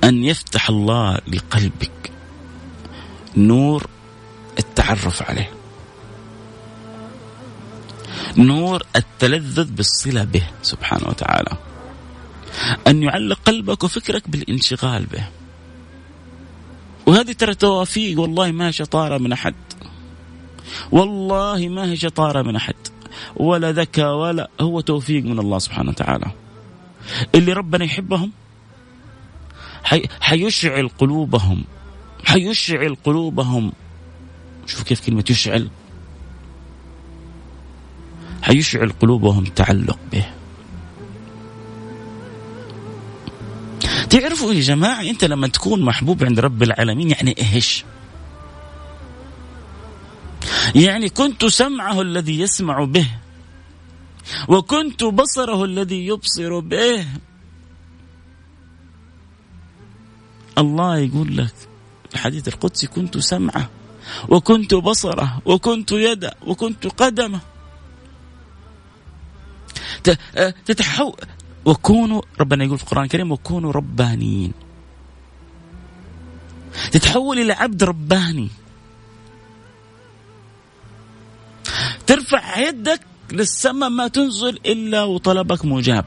[0.05, 2.13] أن يفتح الله لقلبك
[3.37, 3.87] نور
[4.59, 5.56] التعرف عليه.
[8.37, 11.57] نور التلذذ بالصلة به سبحانه وتعالى.
[12.87, 15.25] أن يعلق قلبك وفكرك بالانشغال به.
[17.07, 19.55] وهذه ترى توافيق والله ما شطارة من أحد.
[20.93, 22.75] والله ما هي شطارة من أحد.
[23.37, 26.31] ولا ذكاء ولا هو توفيق من الله سبحانه وتعالى.
[27.35, 28.33] اللي ربنا يحبهم
[29.85, 30.03] حي...
[30.21, 31.65] حيشعل قلوبهم.
[32.25, 33.73] حيشعل قلوبهم.
[34.67, 35.71] شوف كيف كلمة يشعل.
[38.47, 40.25] حيشعل قلوبهم تعلق به.
[44.11, 47.85] تعرفوا يا جماعة أنت لما تكون محبوب عند رب العالمين يعني إيش؟
[50.75, 53.09] يعني كنت سمعه الذي يسمع به
[54.49, 57.07] وكنت بصره الذي يبصر به.
[60.59, 61.55] الله يقول لك
[62.15, 63.71] الحديث القدسي كنت سمعه
[64.29, 67.56] وكنت بصره وكنت يده وكنت قدمه.
[70.65, 71.15] تتحول
[71.65, 74.53] وكونوا ربنا يقول في القرآن الكريم وكونوا ربانيين.
[76.93, 78.49] تتحول إلى عبد رباني.
[82.07, 83.01] ترفع يدك
[83.33, 86.05] للسماء ما تنزل إلا وطلبك مجاب.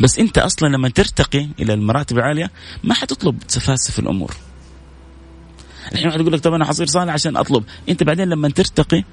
[0.00, 2.50] بس أنت أصلا لما ترتقي إلى المراتب العالية
[2.84, 4.36] ما حتطلب سفاسف الأمور.
[5.92, 7.64] الحين واحد يقول لك طب أنا حصير صالح عشان أطلب.
[7.88, 9.04] أنت بعدين لما ترتقي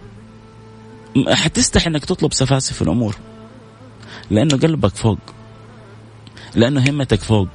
[1.29, 3.15] حتستحي أنك تطلب سفاسف الأمور.
[4.29, 5.19] لأنه قلبك فوق.
[6.55, 7.47] لأنه همتك فوق.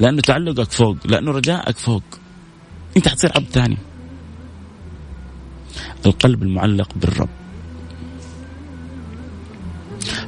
[0.00, 0.96] لأنه تعلقك فوق.
[1.04, 2.02] لأنه رجائك فوق.
[2.96, 3.78] أنت حتصير عبد ثاني.
[6.06, 7.28] القلب المعلق بالرب.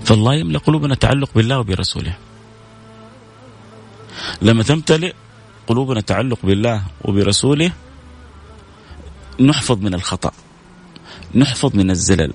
[0.04, 2.16] فالله يملأ قلوبنا تعلق بالله وبرسوله.
[4.42, 5.14] لما تمتلئ
[5.66, 7.72] قلوبنا تعلق بالله وبرسوله
[9.40, 10.32] نحفظ من الخطأ.
[11.34, 12.32] نحفظ من الزلل.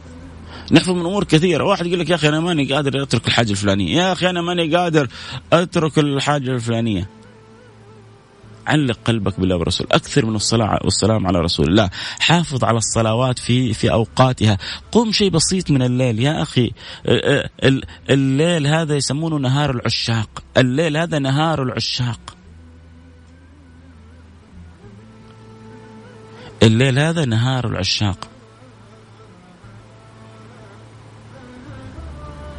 [0.72, 1.64] نحفظ من أمور كثيرة.
[1.64, 3.98] واحد يقول لك يا أخي أنا ماني قادر أترك الحاجة الفلانية.
[3.98, 5.08] يا أخي أنا ماني قادر
[5.54, 7.10] أترك الحاجة الفلانية.
[8.68, 9.88] علق قلبك بالله والرسول.
[9.92, 11.90] أكثر من الصلاة والسلام على رسول الله.
[12.20, 14.58] حافظ على الصلوات في في أوقاتها.
[14.92, 16.20] قم شيء بسيط من الليل.
[16.20, 16.72] يا أخي
[18.10, 20.44] الليل هذا يسمونه نهار العشاق.
[20.58, 22.20] الليل هذا نهار العشاق.
[26.64, 28.31] الليل هذا نهار العشاق.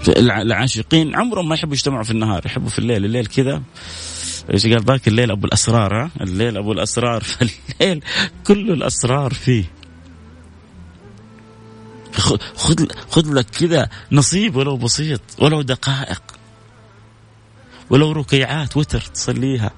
[0.09, 3.63] العاشقين عمرهم ما يحبوا يجتمعوا في النهار يحبوا في الليل الليل كذا.
[4.53, 8.05] إيش قال؟ ذاك الليل أبو الأسرار ها؟ الليل أبو الأسرار فالليل
[8.47, 9.65] كل الأسرار فيه.
[12.13, 16.23] خذ خذ لك كذا نصيب ولو بسيط ولو دقائق
[17.91, 19.71] ولو ركيعات وتر تصليها.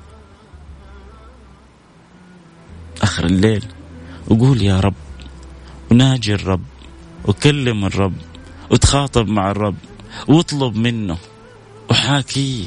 [3.03, 3.65] آخر الليل
[4.29, 4.95] وقول يا رب
[5.91, 6.65] وناجي الرب
[7.25, 8.15] وكلم الرب
[8.71, 9.77] وتخاطب مع الرب.
[10.29, 11.19] واطلب منه.
[11.91, 12.67] وحاكيه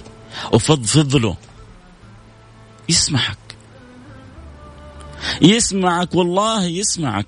[0.53, 1.37] وفضفض له
[2.89, 3.37] يسمعك.
[5.41, 7.25] يسمعك والله يسمعك.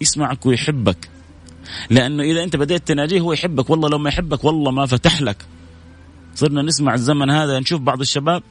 [0.00, 1.08] يسمعك ويحبك.
[1.90, 3.70] لأنه إذا أنت بديت تناجيه هو يحبك.
[3.70, 5.46] والله لو ما يحبك والله ما فتح لك.
[6.34, 8.42] صرنا نسمع الزمن هذا نشوف بعض الشباب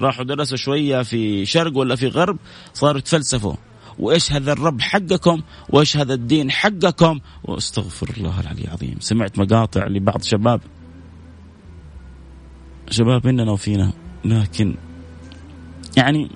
[0.00, 2.38] راحوا درسوا شوية في شرق ولا في غرب
[2.74, 3.54] صاروا يتفلسفوا.
[3.98, 8.96] وايش هذا الرب حقكم وايش هذا الدين حقكم واستغفر الله العلي العظيم.
[9.00, 10.60] سمعت مقاطع لبعض شباب.
[12.90, 13.92] شباب مننا وفينا
[14.24, 14.76] لكن
[15.96, 16.30] يعني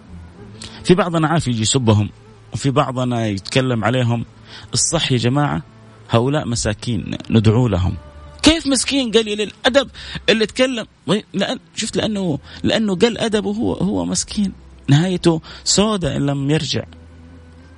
[0.85, 2.11] في بعضنا عارف يجي يسبهم
[2.53, 4.25] وفي بعضنا يتكلم عليهم.
[4.73, 5.63] الصح يا جماعة
[6.11, 7.95] هؤلاء مساكين ندعو لهم.
[8.43, 9.91] كيف مسكين؟ قليل الادب
[10.29, 10.87] اللي تكلم.
[11.35, 14.53] لأن شفت لأنه لأنه قل أدبه هو هو مسكين.
[14.89, 16.85] نهايته سوداء إن لم يرجع.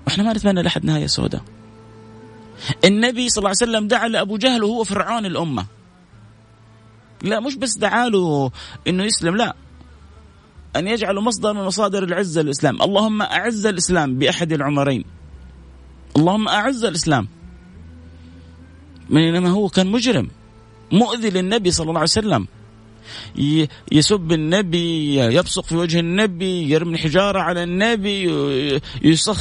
[0.07, 1.42] وإحنا ما نتمنى لأحد نهاية سوداء.
[2.85, 5.66] النبي صلى الله عليه وسلم دعا لأبو جهل وهو فرعون الأمة.
[7.23, 8.51] لا مش بس دعا له
[8.88, 9.57] إنه يسلم لا.
[10.77, 12.83] أن يجعل مصدر من مصادر العزه الإسلام.
[12.83, 15.05] اللهم أعز الإسلام بأحد العمرين.
[16.16, 17.29] اللهم أعز الإسلام.
[19.11, 20.31] بينما هو كان مجرم.
[20.92, 22.46] مؤذي للنبي صلى الله عليه وسلم.
[23.92, 28.31] يسب النبي يبصق في وجه النبي يرمي حجارة على النبي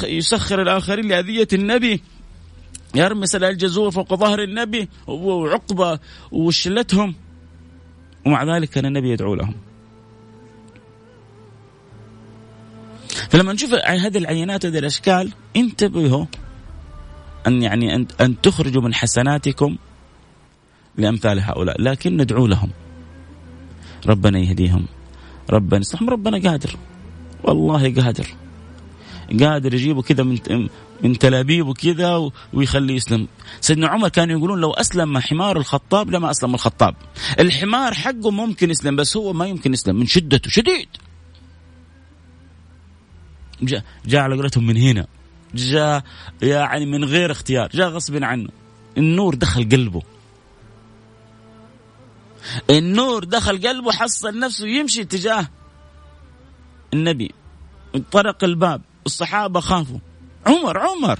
[0.03, 2.01] يسخر الآخرين لأذية النبي
[2.95, 5.99] يرمي سلاح الجزور فوق ظهر النبي وعقبة
[6.31, 7.15] وشلتهم.
[8.25, 9.53] ومع ذلك كان النبي يدعو لهم.
[13.29, 16.25] فلما نشوف هذه العينات هذه الأشكال انتبهوا
[17.47, 19.77] أن يعني ان أن تخرجوا من حسناتكم
[20.97, 22.69] لأمثال هؤلاء لكن ندعو لهم.
[24.07, 24.85] ربنا يهديهم.
[25.49, 26.75] ربنا يصلحهم ربنا قادر.
[27.43, 28.27] والله قادر.
[29.39, 30.37] قادر يجيبه كذا من
[31.03, 33.27] من تلابيبه كذا ويخليه يسلم.
[33.61, 36.95] سيدنا عمر كانوا يقولون لو أسلم حمار الخطاب لما أسلم الخطاب.
[37.39, 40.49] الحمار حقه ممكن يسلم بس هو ما يمكن يسلم من شدته.
[40.49, 40.87] شديد.
[43.61, 45.07] جاء, جاء على قولتهم من هنا.
[45.55, 46.03] جاء
[46.41, 47.69] يعني من غير اختيار.
[47.73, 48.49] جاء غصب عنه.
[48.97, 50.01] النور دخل قلبه.
[52.69, 55.47] النور دخل قلبه حصل نفسه يمشي تجاه
[56.93, 57.31] النبي.
[58.11, 59.99] طرق الباب الصحابة خافوا.
[60.45, 61.19] عمر عمر.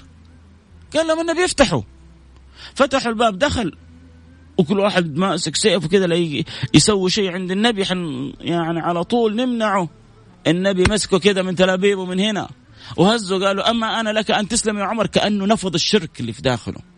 [0.96, 1.82] قال لهم النبي يفتحوا
[2.76, 3.78] فتحوا الباب دخل.
[4.58, 6.16] وكل واحد ماسك سيف وكذا
[6.74, 9.90] يسوي شيء عند النبي حن يعني على طول نمنعه.
[10.48, 12.50] النبي مسكه كذا من تلابيبه من هنا.
[12.98, 16.95] وهزوا قالوا أما أنا لك أن تسلم يا عمر كأنه نفض الشرك اللي في داخله.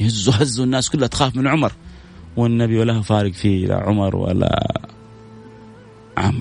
[0.00, 1.72] يهزوا هزوا الناس كلها تخاف من عمر.
[2.36, 4.82] والنبي ولا فارق فيه لا عمر ولا
[6.16, 6.40] عمرو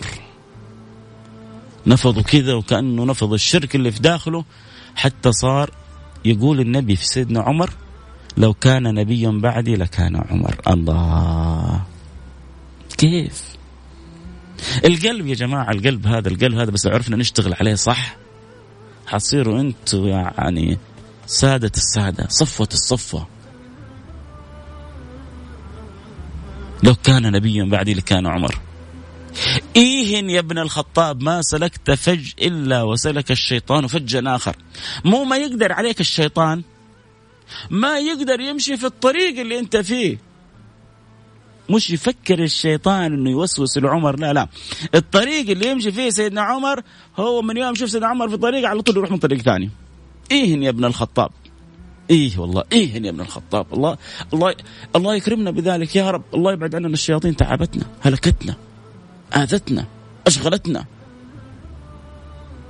[1.87, 4.45] نفضوا كذا وكأنه نفض الشرك اللي في داخله.
[4.95, 5.71] حتى صار
[6.25, 7.69] يقول النبي في سيدنا عمر
[8.37, 10.55] لو كان نبيا بعدي لكان عمر.
[10.67, 11.81] الله.
[12.97, 13.55] كيف؟
[14.85, 18.15] القلب يا جماعة القلب هذا القلب هذا بس لو عرفنا نشتغل عليه صح
[19.07, 20.77] حتصيروا أنتوا يعني
[21.25, 23.27] سادة السادة صفوة الصفوة.
[26.85, 28.59] لو كان نبيا بعدي لكان عمر.
[29.75, 34.55] إيهن يا ابن الخطاب ما سلكت فج إلا وسلك الشيطان فجا آخر.
[35.05, 36.63] مو ما يقدر عليك الشيطان
[37.69, 40.17] ما يقدر يمشي في الطريق اللي أنت فيه.
[41.69, 44.47] مش يفكر الشيطان إنه يوسوس لعمر لا لا.
[44.95, 46.81] الطريق اللي يمشي فيه سيدنا عمر
[47.17, 49.69] هو من يوم شوف سيدنا عمر في طريق على طول يروح من طريق ثاني.
[50.31, 51.31] إيه يا ابن الخطاب.
[52.09, 53.97] إيه والله إيه يا ابن الخطاب الله
[54.33, 54.55] الله
[54.95, 58.55] الله يكرمنا بذلك يا رب الله يبعد عننا الشياطين تعبتنا هلكتنا
[59.33, 59.85] آذتنا
[60.27, 60.85] أشغلتنا.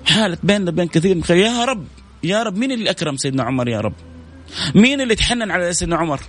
[0.06, 1.86] حالت بيننا وبين كثير من خير يا رب
[2.24, 3.94] يا رب مين اللي أكرم سيدنا عمر يا رب؟
[4.76, 6.22] مين اللي تحنن على سيدنا عمر؟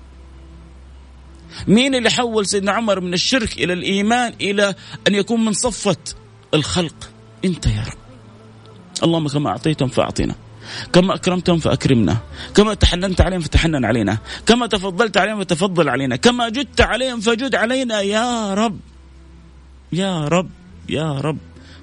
[1.69, 4.75] مين اللي حول سيدنا عمر من الشرك إلى الإيمان إلى
[5.09, 5.97] أن يكون من صفة
[6.55, 7.11] الخلق؟
[7.45, 7.99] أنت يا رب.
[9.03, 10.35] اللهم كما أعطيتهم فأعطينا.
[10.93, 12.17] كما أكرمتهم فأكرمنا.
[12.55, 14.19] كما تحننت عليهم فتحنن علينا.
[14.47, 16.17] كما تفضلت عليهم فتفضل علينا.
[16.17, 18.01] كما جدت عليهم فجد علينا.
[18.01, 18.79] يا رب.
[19.93, 20.51] يا رب.
[20.89, 21.39] يا رب.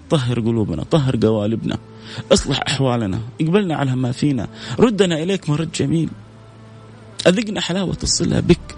[0.10, 0.84] طهر قلوبنا.
[0.84, 1.78] طهر قوالبنا.
[2.32, 3.20] اصلح أحوالنا.
[3.42, 4.48] اقبلنا على ما فينا.
[4.80, 6.10] ردنا إليك مرد جميل.
[7.28, 8.78] أذقنا حلاوة الصلة بك.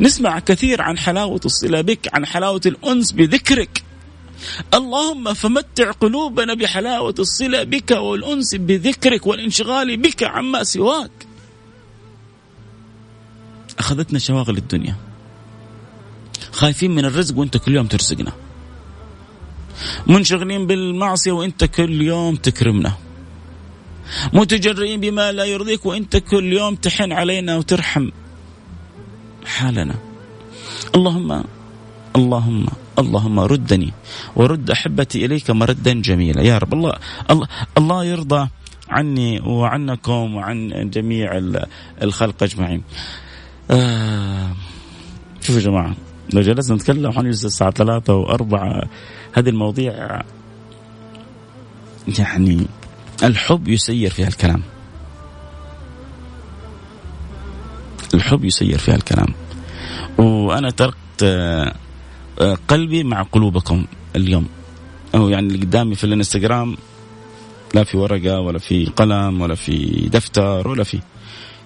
[0.00, 3.82] نسمع كثير عن حلاوة الصلة بك عن حلاوة الأنس بذكرك.
[4.74, 11.10] اللهم فمتع قلوبنا بحلاوة الصلة بك والأنس بذكرك والانشغال بك عما سواك.
[13.78, 14.96] أخذتنا شواغل الدنيا.
[16.52, 18.32] خايفين من الرزق وانت كل يوم ترزقنا.
[20.06, 22.92] منشغلين بالمعصية وانت كل يوم تكرمنا.
[24.32, 28.10] متجرئين بما لا يرضيك وانت كل يوم تحن علينا وترحم
[29.44, 29.94] حالنا.
[30.94, 31.44] اللهم
[32.16, 32.66] اللهم
[32.98, 33.92] اللهم ردني
[34.36, 36.42] ورد أحبتي إليك مردا جميلا.
[36.42, 36.94] يا رب الله
[37.30, 37.48] الله,
[37.78, 38.48] الله يرضى
[38.88, 41.40] عني وعنكم وعن جميع
[42.02, 42.82] الخلق أجمعين.
[43.70, 44.50] آه
[45.40, 45.94] شوفوا يا جماعة
[46.32, 48.82] لو جلسنا نتكلم حنجلس الساعة ثلاثة وأربعة
[49.32, 50.22] هذه المواضيع
[52.18, 52.66] يعني
[53.22, 54.62] الحب يسير فيها الكلام.
[58.14, 59.34] الحب يسير فيها الكلام.
[60.18, 61.24] وأنا تركت
[62.68, 63.86] قلبي مع قلوبكم
[64.16, 64.46] اليوم.
[65.14, 66.76] أو يعني اللي قدامي في الإنستغرام
[67.74, 71.00] لا في ورقة ولا في قلم ولا في دفتر ولا في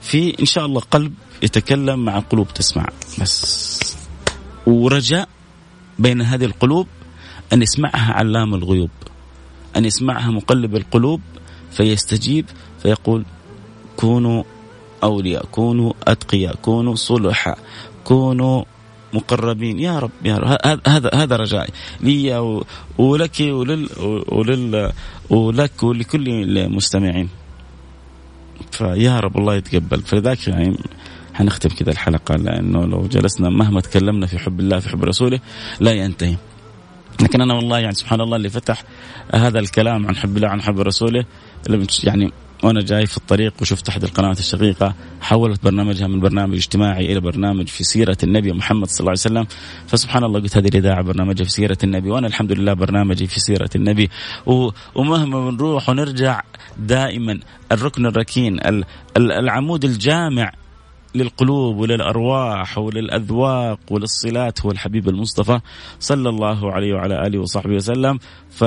[0.01, 2.89] في إن شاء الله قلب يتكلم مع قلوب تسمع.
[3.21, 3.97] بس.
[4.67, 5.29] ورجاء
[5.99, 6.87] بين هذه القلوب
[7.53, 8.91] أن يسمعها علام الغيوب.
[9.77, 11.21] أن يسمعها مقلب القلوب
[11.71, 12.47] فيستجيب
[12.83, 13.25] فيقول
[13.97, 14.43] كونوا
[15.03, 17.59] أولياء كونوا أتقياء كونوا صلحاء
[18.05, 18.65] كونوا
[19.15, 19.79] مقربين.
[19.79, 20.59] يا رب يا رب.
[20.87, 21.71] هذا هذا رجائي.
[22.01, 22.55] لي
[22.99, 23.89] ولك ولل
[24.29, 24.93] ولل
[25.31, 27.29] ولك ولكل المستمعين.
[28.73, 30.01] فيا رب الله يتقبل.
[30.03, 30.77] فلذلك يعني
[31.35, 35.41] حنختم كذا الحلقة لأنه لو جلسنا مهما تكلمنا في حب الله في حب رسوله
[35.81, 36.37] لا ينتهي.
[37.23, 38.83] لكن أنا والله يعني سبحان الله اللي فتح
[39.35, 41.25] هذا الكلام عن حب الله عن حب رسوله
[42.05, 42.33] يعني
[42.65, 47.69] وأنا جاي في الطريق وشفت احد القنوات الشقيقة حولت برنامجها من برنامج اجتماعي إلى برنامج
[47.69, 49.47] في سيرة النبي محمد صلى الله عليه وسلم.
[49.87, 53.71] فسبحان الله قلت هذه الإذاعة برنامجها في سيرة النبي وأنا الحمد لله برنامجي في سيرة
[53.77, 54.11] النبي.
[54.95, 56.41] ومهما بنروح ونرجع
[56.79, 57.41] دائما
[57.73, 58.61] الركن الركين
[59.17, 60.53] العمود الجامع
[61.15, 65.61] للقلوب وللأرواح وللأذواق وللصلات هو الحبيب المصطفى
[66.01, 68.19] صلى الله عليه وعلى آله وصحبه وسلم
[68.51, 68.65] ف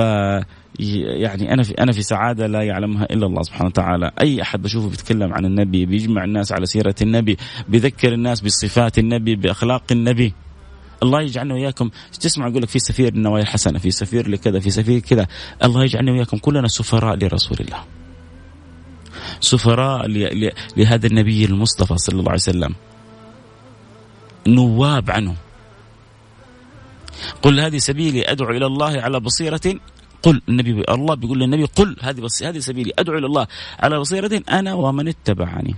[0.78, 4.90] يعني أنا في أنا في سعادة لا يعلمها إلا الله سبحانه وتعالى، أي أحد بشوفه
[4.90, 7.36] بيتكلم عن النبي، بيجمع الناس على سيرة النبي،
[7.68, 10.34] بيذكر الناس بصفات النبي، بأخلاق النبي.
[11.02, 11.90] الله يجعلنا وياكم
[12.20, 15.26] تسمع يقول لك في سفير النوايا الحسنه، في سفير لكذا، في سفير كذا،
[15.64, 17.78] الله يجعلنا وياكم كلنا سفراء لرسول الله.
[19.40, 20.06] سفراء
[20.76, 22.74] لهذا النبي المصطفى صلى الله عليه وسلم.
[24.46, 25.36] نواب عنه.
[27.42, 29.60] قل هذه سبيلي أدعو إلى الله على بصيرة
[30.22, 33.46] قل النبي الله بيقول للنبي قل هذه بس هذه سبيلي أدعو إلى الله
[33.80, 35.74] على بصيرة أنا ومن اتبعني.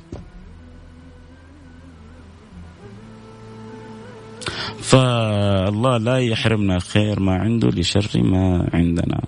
[4.80, 9.20] فالله لا يحرمنا خير ما عنده لشر ما عندنا.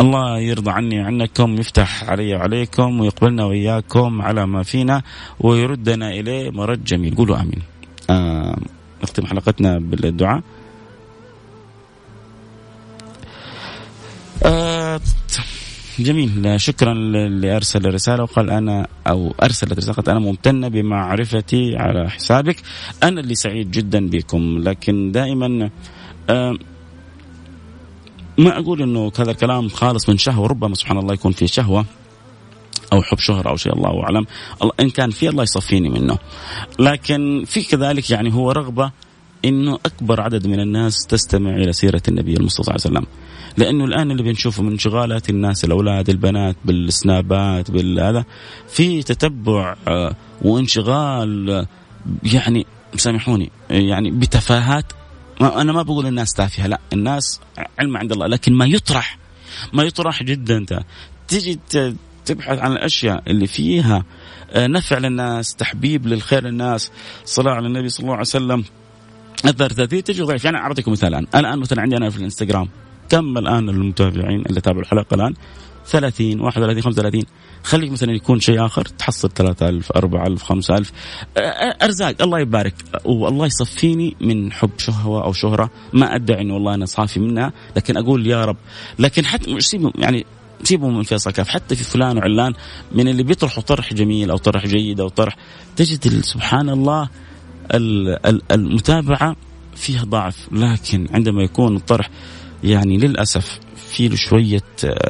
[0.00, 5.02] الله يرضى عني وعنكم يفتح علي وعليكم ويقبلنا وإياكم على ما فينا
[5.40, 7.62] ويردنا إليه مرد جميل قولوا آمين.
[8.10, 8.56] آه
[9.02, 10.42] نختم حلقتنا بالدعاء.
[14.44, 15.00] آه
[15.98, 22.56] جميل شكرا اللي ارسل الرساله وقال أنا أو أرسلت رسالة أنا ممتنه بمعرفتي على حسابك
[23.02, 25.70] أنا اللي سعيد جدا بكم لكن دائما
[26.30, 26.56] آه
[28.38, 31.84] ما أقول إنه هذا الكلام خالص من شهوة ربما سبحان الله يكون في شهوة
[32.92, 34.26] أو حب شهرة أو شيء الله أعلم.
[34.80, 36.18] إن كان في الله يصفيني منه.
[36.78, 38.90] لكن في كذلك يعني هو رغبة
[39.44, 43.06] إنه أكبر عدد من الناس تستمع إلى سيرة النبي المصطفى صلى الله عليه وسلم.
[43.56, 48.24] لأنه الآن اللي بنشوفه من انشغالات الناس الأولاد البنات بالسنابات بالهذا
[48.68, 51.66] في تتبع آه، وانشغال آه،
[52.22, 52.66] يعني
[52.96, 54.84] سامحوني يعني بتفاهات
[55.40, 57.40] أنا ما بقول الناس تافهة لا الناس
[57.78, 59.18] علم عند الله لكن ما يطرح
[59.72, 60.56] ما يطرح جدا.
[60.56, 60.80] أنت
[61.28, 61.60] تجي
[62.24, 64.04] تبحث عن الأشياء اللي فيها
[64.50, 66.90] آه، نفع للناس تحبيب للخير للناس
[67.24, 68.64] صلاة على النبي صلى الله عليه وسلم
[69.44, 72.68] أثر تاثير تجي ضعيف يعني أعطيكم مثال الآن الآن مثلا عندي أنا في الإنستغرام
[73.08, 75.34] كم الآن المتابعين اللي تابعوا الحلقة الآن؟
[75.86, 77.22] 30 31 35
[77.64, 80.92] خليك مثلا يكون شيء آخر تحصل 3000 4000 5000
[81.82, 82.74] أرزاق الله يبارك.
[83.04, 87.96] والله يصفيني من حب شهوة أو شهرة ما أدعي إنه والله أنا صافي منها لكن
[87.96, 88.56] أقول يا رب.
[88.98, 89.58] لكن حتى
[89.98, 90.26] يعني
[90.62, 92.52] سيبوا من فيصل كاف حتى في فلان وعلان
[92.92, 95.36] من اللي بيطرحوا طرح جميل أو طرح جيد أو طرح
[95.76, 97.08] تجد سبحان الله
[98.52, 99.36] المتابعة
[99.76, 100.48] فيها ضعف.
[100.52, 102.10] لكن عندما يكون الطرح
[102.64, 103.60] يعني للأسف
[103.94, 104.62] في له شوية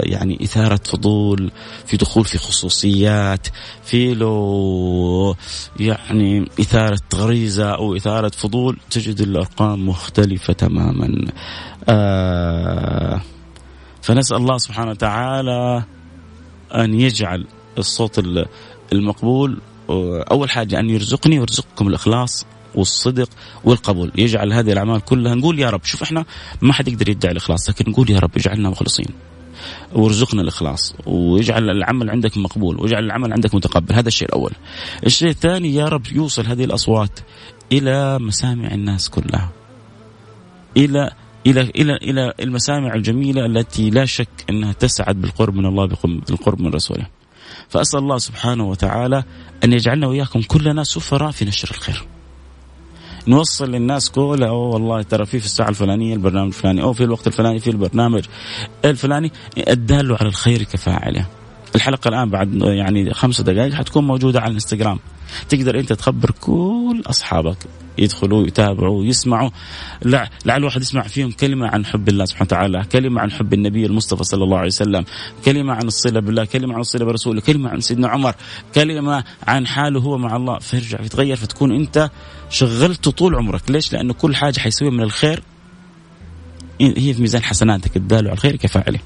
[0.03, 1.51] يعني إثارة فضول
[1.87, 3.47] في دخول في خصوصيات
[3.85, 5.37] في له
[5.81, 11.33] يعني إثارة غريزة أو إثارة فضول تجد الأرقام مختلفة تماما.
[11.89, 13.21] آه
[14.03, 15.85] فنسأل الله سبحانه وتعالى
[16.75, 17.47] أن يجعل
[17.79, 18.23] الصوت
[18.93, 19.61] المقبول.
[20.31, 22.47] أول حاجة أن يرزقني ويرزقكم الإخلاص.
[22.75, 23.29] والصدق
[23.65, 24.13] والقبول.
[24.17, 25.35] يجعل هذه الأعمال كلها.
[25.35, 26.25] نقول يا رب شوف إحنا
[26.63, 29.07] ما حد يقدر يدعي الإخلاص لكن نقول يا رب اجعلنا مخلصين.
[29.93, 33.95] وارزقنا الإخلاص ويجعل العمل عندك مقبول ويجعل العمل عندك متقبل.
[33.95, 34.53] هذا الشيء الأول.
[35.07, 37.21] الشيء الثاني يا رب يوصل هذه الأصوات
[37.73, 39.51] إلى مسامع الناس كلها.
[40.77, 41.11] إلى
[41.47, 46.75] إلى إلى إلى المسامع الجميلة التي لا شك إنها تسعد بالقرب من الله بالقرب من
[46.75, 47.07] رسوله.
[47.69, 49.25] فأسأل الله سبحانه وتعالى
[49.65, 52.14] أن يجعلنا وإياكم كلنا سفراء في نشر الخير.
[53.29, 57.27] نوصل للناس كلها أوه والله ترى في في الساعة الفلانية البرنامج الفلاني أو في الوقت
[57.27, 58.25] الفلاني في البرنامج
[58.85, 59.33] الفلاني.
[59.69, 61.27] الدال على الخير كفاعله.
[61.75, 64.99] الحلقة الآن بعد يعني خمسة دقائق حتكون موجودة على الإنستغرام.
[65.49, 67.57] تقدر أنت تخبر كل أصحابك
[67.99, 69.51] يدخلوا يتابعوا يسمعوا.
[70.45, 74.25] لعل واحد يسمع فيهم كلمة عن حب الله سبحانه وتعالى كلمة عن حب النبي المصطفى
[74.25, 75.05] صلى الله عليه وسلم
[75.45, 78.35] كلمة عن الصلة بالله كلمة عن الصلة برسوله كلمة عن سيدنا عمر
[78.75, 80.59] كلمة عن حاله هو مع الله.
[80.59, 82.11] فيرجع يتغير فتكون أنت
[82.51, 83.71] شغلته طول عمرك.
[83.71, 85.43] ليش؟ لأنه كل حاجة حيسويها من الخير.
[86.81, 88.99] هي في ميزان حسناتك الدال على الخير كفاعله.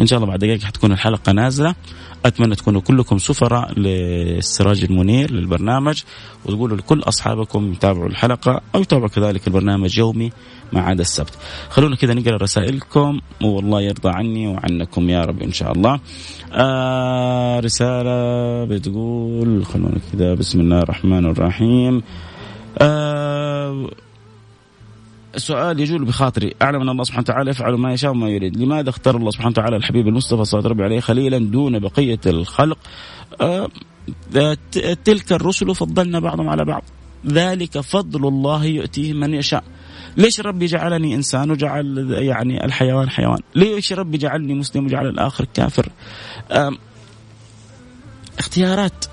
[0.00, 1.74] إن شاء الله بعد دقائق حتكون الحلقة نازلة.
[2.24, 6.02] أتمنى تكونوا كلكم سفراء للسراج المنير للبرنامج
[6.44, 10.32] وتقولوا لكل أصحابكم يتابعوا الحلقة أو يتابعوا كذلك البرنامج يومي
[10.72, 11.38] ما عدا السبت.
[11.70, 16.00] خلونا كذا نقرأ رسائلكم والله يرضى عني وعنكم يا رب إن شاء الله.
[16.52, 22.02] آه رسالة بتقول خلونا كذا بسم الله الرحمن الرحيم.
[22.78, 23.90] آه
[25.36, 29.16] سؤال يجول بخاطري أعلم أن الله سبحانه وتعالى يفعل ما يشاء وما يريد، لماذا اختار
[29.16, 32.78] الله سبحانه وتعالى الحبيب المصطفى صلى الله عليه خليلا دون بقية الخلق؟
[33.40, 33.68] آه
[35.04, 36.82] تلك الرسل فضلنا بعضهم على بعض،
[37.26, 39.64] ذلك فضل الله يؤتيه من يشاء.
[40.16, 45.88] ليش ربي جعلني إنسان وجعل يعني الحيوان حيوان؟ ليش ربي جعلني مسلم وجعل الآخر كافر؟
[46.50, 46.72] آه
[48.38, 49.04] اختيارات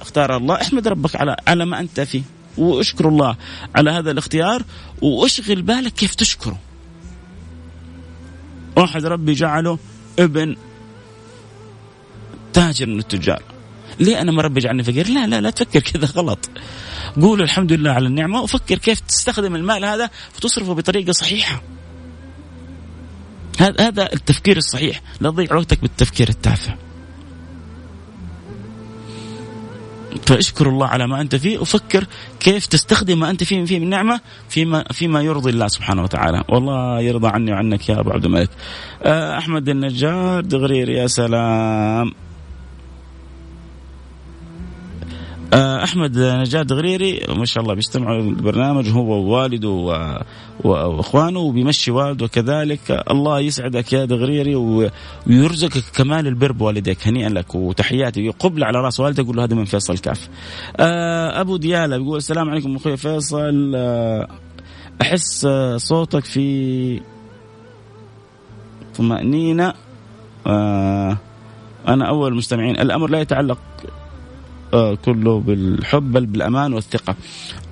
[0.00, 2.22] اختار الله احمد ربك على على ما أنت فيه
[2.58, 3.36] واشكر الله
[3.74, 4.62] على هذا الاختيار
[5.02, 6.58] واشغل بالك كيف تشكره.
[8.76, 9.78] واحد ربي جعله
[10.18, 10.56] ابن
[12.52, 13.42] تاجر من التجار.
[14.00, 16.50] ليه أنا ما ربي جعلني فقير؟ لا لا لا تفكر كذا غلط.
[17.20, 21.62] قول الحمد لله على النعمة وفكر كيف تستخدم المال هذا وتصرفه بطريقة صحيحة.
[23.60, 25.02] هذا التفكير الصحيح.
[25.20, 26.76] لا تضيع وقتك بالتفكير التافه.
[30.22, 32.06] فأشكر الله على ما أنت فيه وفكر
[32.40, 37.00] كيف تستخدم ما أنت فيه فيه من نعمة فيما فيما يرضي الله سبحانه وتعالى، والله
[37.00, 38.50] يرضى عني وعنك يا أبو عبد الملك.
[39.02, 42.06] آه، أحمد النجار دغرير يا سلام.
[42.08, 42.14] آه،
[45.52, 49.68] أحمد نجاد غريري ما شاء الله بيستمع البرنامج هو ووالده
[50.64, 54.54] وإخوانه وبيمشي والده كذلك الله يسعدك يا دغريري
[55.26, 59.64] ويرزقك كمال البر بوالديك هنيئا لك وتحياتي قبل على رأس والدك قول له هذا من
[59.64, 60.28] فيصل كاف.
[60.76, 63.72] آه، أبو ديالة بيقول السلام عليكم أخوي فيصل.
[63.76, 64.28] آه،
[65.02, 67.00] أحس صوتك في
[68.98, 69.74] طمأنينة.
[70.46, 74.03] أنا أول مستمعين الأمر لا يتعلق آه،
[75.04, 77.14] كله بالحب بل بالأمان والثقة.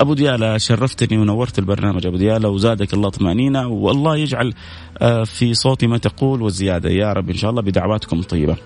[0.01, 4.55] أبو ديالة شرفتني ونورت البرنامج أبو ديالة وزادك الله طمأنينة والله يجعل
[4.99, 8.57] آه، في صوتي ما تقول والزيادة يا رب إن شاء الله بدعواتكم الطيبة.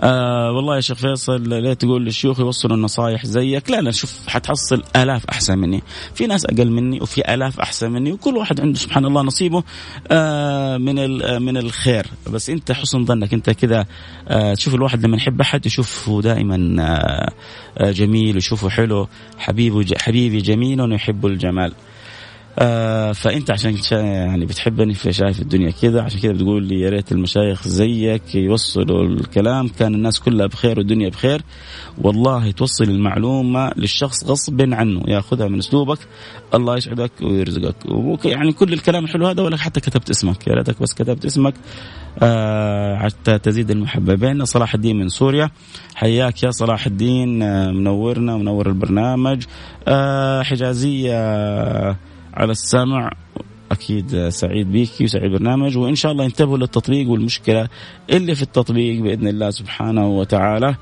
[0.00, 4.82] آه والله يا شيخ فيصل ليه تقول للشيوخ يوصلوا النصائح زيك؟ لا لا شوف حتحصل
[4.96, 5.82] آلاف أحسن مني.
[6.14, 9.62] في ناس أقل مني وفي آلاف أحسن مني وكل واحد عنده سبحان الله نصيبه
[10.10, 10.94] آه من
[11.42, 12.06] من الخير.
[12.32, 13.86] بس أنت حسن ظنك أنت كذا
[14.28, 17.32] آه تشوف الواحد لما يحب أحد يشوفه دائما آه,
[17.78, 21.72] آه، جميل ويشوفه حلو حبيبه حبيبي جميل ويحب الجمال.
[22.62, 27.12] آه فأنت عشان يعني بتحبني في شايف الدنيا كذا عشان كذا بتقول لي يا ريت
[27.12, 29.68] المشايخ زيك يوصلوا الكلام.
[29.68, 31.42] كان الناس كلها بخير والدنيا بخير.
[31.98, 35.98] والله توصل المعلومة للشخص غصب عنه ياخذها من أسلوبك
[36.54, 37.74] الله يسعدك ويرزقك.
[38.24, 40.46] يعني كل الكلام الحلو هذا ولا حتى كتبت اسمك.
[40.46, 41.54] يا ريتك بس كتبت اسمك
[42.22, 44.44] آه حتى تزيد المحبة بيننا.
[44.44, 45.50] صلاح الدين من سوريا.
[45.94, 49.42] حياك يا صلاح الدين آه منورنا منور البرنامج.
[49.88, 53.10] آه حجازية على السمع.
[53.70, 57.68] أكيد سعيد بيك وسعيد برنامج وإن شاء الله ينتبهوا للتطبيق والمشكلة
[58.10, 60.74] اللي في التطبيق بإذن الله سبحانه وتعالى.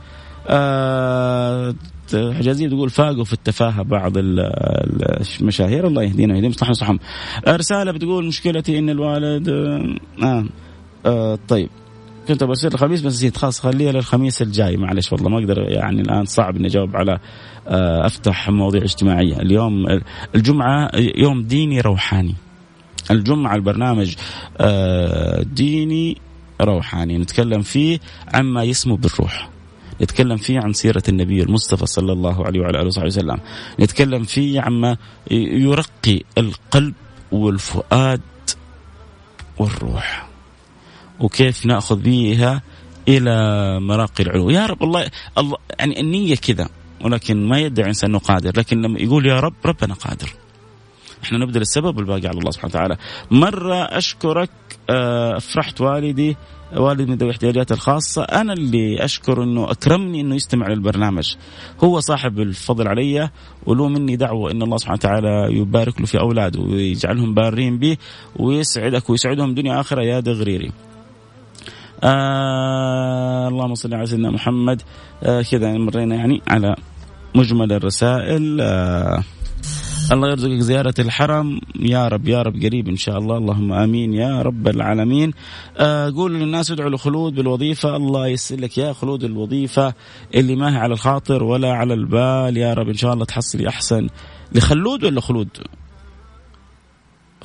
[0.49, 1.75] آه
[2.13, 5.87] حجازية تقول فاقوا في التفاهة بعض المشاهير.
[5.87, 6.51] الله يهدينا ويهديهم.
[6.51, 6.99] يصلح صحهم
[7.49, 9.49] رسالة بتقول مشكلتي إن الوالد
[10.23, 10.45] آه,
[11.07, 11.69] آه طيب.
[12.29, 13.37] كنت برسل الخميس بس نسيت.
[13.37, 14.76] خلاص خليها للخميس الجاي.
[14.76, 17.18] معلش والله ما أقدر يعني الآن صعب إني أجاوب على
[17.68, 19.37] آه، أفتح مواضيع اجتماعية.
[19.37, 20.01] اليوم
[20.35, 22.35] الجمعة يوم ديني روحاني.
[23.11, 24.14] الجمعة البرنامج
[24.61, 26.16] آه، ديني
[26.61, 27.18] روحاني.
[27.18, 27.99] نتكلم فيه
[28.35, 29.51] عما يسمو بالروح.
[30.03, 33.39] نتكلم فيه عن سيرة النبي المصطفى صلى الله عليه وعلى آله وصحبه وسلم.
[33.81, 34.97] نتكلم فيه عما
[35.31, 36.95] يرقي القلب
[37.33, 38.20] والفؤاد
[39.59, 40.28] والروح.
[41.21, 42.62] وكيف نأخذ بها
[43.09, 43.35] إلى
[43.81, 44.51] مراقي العلو.
[44.51, 46.69] يا رب الله الله يعني النية كذا
[47.05, 50.31] ولكن ما يدعي انسان إنه قادر لكن لما يقول يا رب ربنا قادر.
[51.23, 52.97] إحنا نبذل السبب والباقي على الله سبحانه وتعالى.
[53.31, 54.51] مرة أشكرك
[54.91, 56.37] آه، أفرحت والدي
[56.77, 58.23] والد من ذوي الاحتياجات الخاصة.
[58.23, 61.35] أنا اللي أشكر أنه أكرمني أنه يستمع للبرنامج.
[61.85, 63.31] هو صاحب الفضل علي
[63.66, 67.97] وله مني دعوة أن الله سبحانه وتعالى يبارك له في أولاده ويجعلهم بارين به
[68.37, 70.73] ويسعدك ويسعدهم دنيا آخرة يا دغريري.
[72.05, 74.83] آه اللهم صل على سيدنا محمد.
[75.23, 76.77] آه كذا مرينا يعني على
[77.35, 78.59] مجمل الرسائل.
[78.61, 79.23] آه
[80.13, 81.61] الله يرزقك زيارة الحرم.
[81.81, 83.39] يا رب يا رب قريب إن شاء الله.
[83.39, 84.15] اللهم آمين.
[84.15, 85.33] يا رب العالمين.
[85.77, 87.97] آه قول للناس ادعوا لخلود بالوظيفة.
[87.97, 89.95] الله ييسر لك يا خلود الوظيفة.
[90.35, 92.57] اللي ما هي على الخاطر ولا على البال.
[92.57, 94.09] يا رب إن شاء الله تحصلي أحسن
[94.53, 95.49] لخلود ولا خلود؟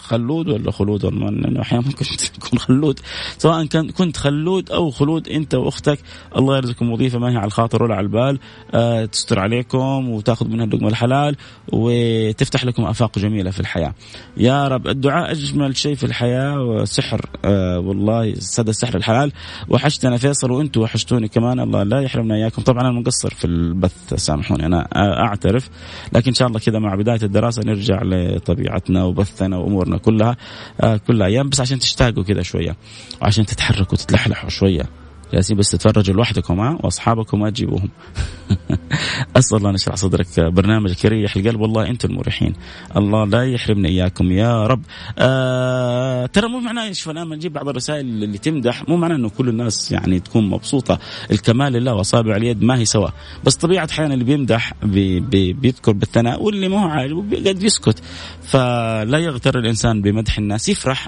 [0.03, 2.05] خلود ولا خلود لأنه أحيانا ممكن
[2.39, 2.99] تكون خلود
[3.37, 5.99] سواء كان كنت خلود أو خلود أنت وأختك
[6.37, 8.39] الله يرزقكم وظيفة ما هي على الخاطر ولا على البال
[8.73, 11.35] آه تستر عليكم وتأخذ منها اللقمة الحلال
[11.73, 13.93] وتفتح لكم آفاق جميلة في الحياة.
[14.37, 19.31] يا رب الدعاء أجمل شيء في الحياة وسحر آه والله سد السحر الحلال.
[19.69, 22.61] وحشتنا فيصل وأنتم وحشتوني كمان الله لا يحرمنا إياكم.
[22.61, 25.69] طبعا أنا مقصر في البث سامحوني أنا أعترف
[26.13, 29.92] لكن إن شاء الله كذا مع بداية الدراسة نرجع لطبيعتنا وبثنا وأمورنا.
[29.97, 30.37] كلها
[30.81, 31.27] آه كلها.
[31.27, 32.75] أيام بس عشان تشتاقوا كذا شوية
[33.21, 35.02] وعشان تتحركوا وتتلحلحوا شوية.
[35.33, 37.89] جالسين بس تتفرجوا لوحدكم ها؟ وأصحابكم ما تجيبوهم
[39.37, 40.39] أسأل الله أن يشرح صدرك.
[40.39, 41.59] برنامجك يريح القلب.
[41.59, 42.53] والله أنتم المريحين.
[42.97, 44.81] الله لا يحرمنا إياكم يا رب.
[45.17, 48.89] آه ترى مو معناه أنا لما نجيب بعض الرسائل اللي تمدح.
[48.89, 50.99] مو معناه إنه كل الناس يعني تكون مبسوطة.
[51.31, 53.09] الكمال لله وأصابع اليد ما هي سوا
[53.45, 58.03] بس طبيعة أحيانا اللي بيمدح بي بي بيذكر بالثناء واللي ما هو قد يسكت.
[58.43, 60.69] فلا يغتر الإنسان بمدح الناس.
[60.69, 61.07] يفرح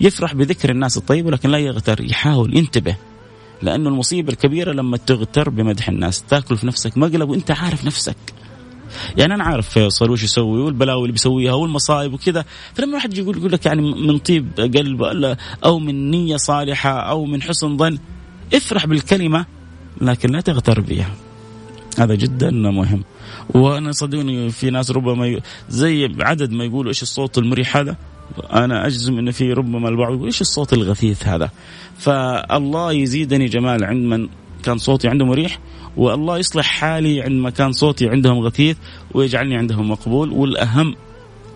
[0.00, 2.00] يفرح بذكر الناس الطيب ولكن لا يغتر.
[2.04, 2.96] يحاول ينتبه.
[3.62, 8.16] لأنه المصيبة الكبيرة لما تغتر بمدح الناس تاكل في نفسك مقلب وأنت عارف نفسك.
[9.16, 12.44] يعني أنا عارف فيصل وش يسوي والبلاوي اللي بيسويها والمصايب وكذا
[12.74, 17.42] فلما واحد يقول يقول لك يعني من طيب قلب أو من نية صالحة أو من
[17.42, 17.98] حسن ظن
[18.54, 19.46] افرح بالكلمة
[20.00, 21.10] لكن لا تغتر بها.
[21.98, 23.04] هذا جدا مهم.
[23.54, 27.96] وأنا صدقوني في ناس ربما زي عدد ما يقولوا إيش الصوت المريح هذا؟
[28.52, 31.50] أنا أجزم إن في ربما البعض يقول إيش الصوت الغثيث هذا؟
[31.98, 34.28] فالله يزيدني جمال عند من
[34.62, 35.58] كان صوتي عنده مريح
[35.96, 38.76] والله يصلح حالي عندما كان صوتي عندهم غثيث
[39.14, 40.30] ويجعلني عندهم مقبول.
[40.30, 40.94] والأهم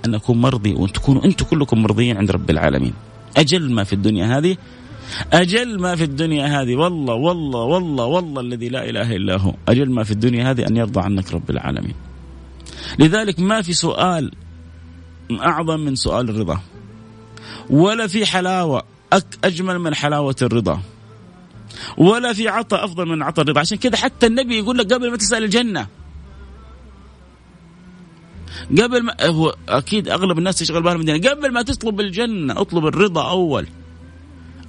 [0.06, 2.92] أن أكون مرضي وتكونوا أنتم كلكم مرضيين عند رب العالمين.
[3.36, 4.56] أجل ما في الدنيا هذه
[5.32, 6.76] أجل ما في الدنيا هذه.
[6.76, 9.54] والله والله والله والله الذي لا إله إلا هو.
[9.68, 11.94] أجل ما في الدنيا هذه أن يرضى عنك رب العالمين.
[12.98, 14.32] لذلك ما في سؤال
[15.30, 16.60] أعظم من سؤال الرضا.
[17.70, 18.82] ولا في حلاوة
[19.44, 20.80] أجمل من حلاوة الرضا.
[21.96, 23.60] ولا في عطاء أفضل من عطاء الرضا.
[23.60, 25.86] عشان كذا حتى النبي يقول لك قبل ما تسأل الجنة.
[28.70, 33.30] قبل ما هو أكيد أغلب الناس تشغل بالهم بالدنيا قبل ما تطلب الجنة اطلب الرضا
[33.30, 33.66] أول.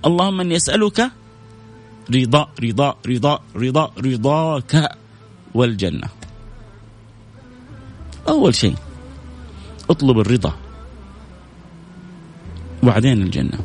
[0.05, 1.11] اللهم أني أسألك
[2.15, 4.89] رضا رضا رضا رضا رضاك
[5.53, 6.07] والجنة.
[8.29, 8.75] أول شيء.
[9.89, 10.57] اطلب الرضا.
[12.83, 13.59] وبعدين الجنة.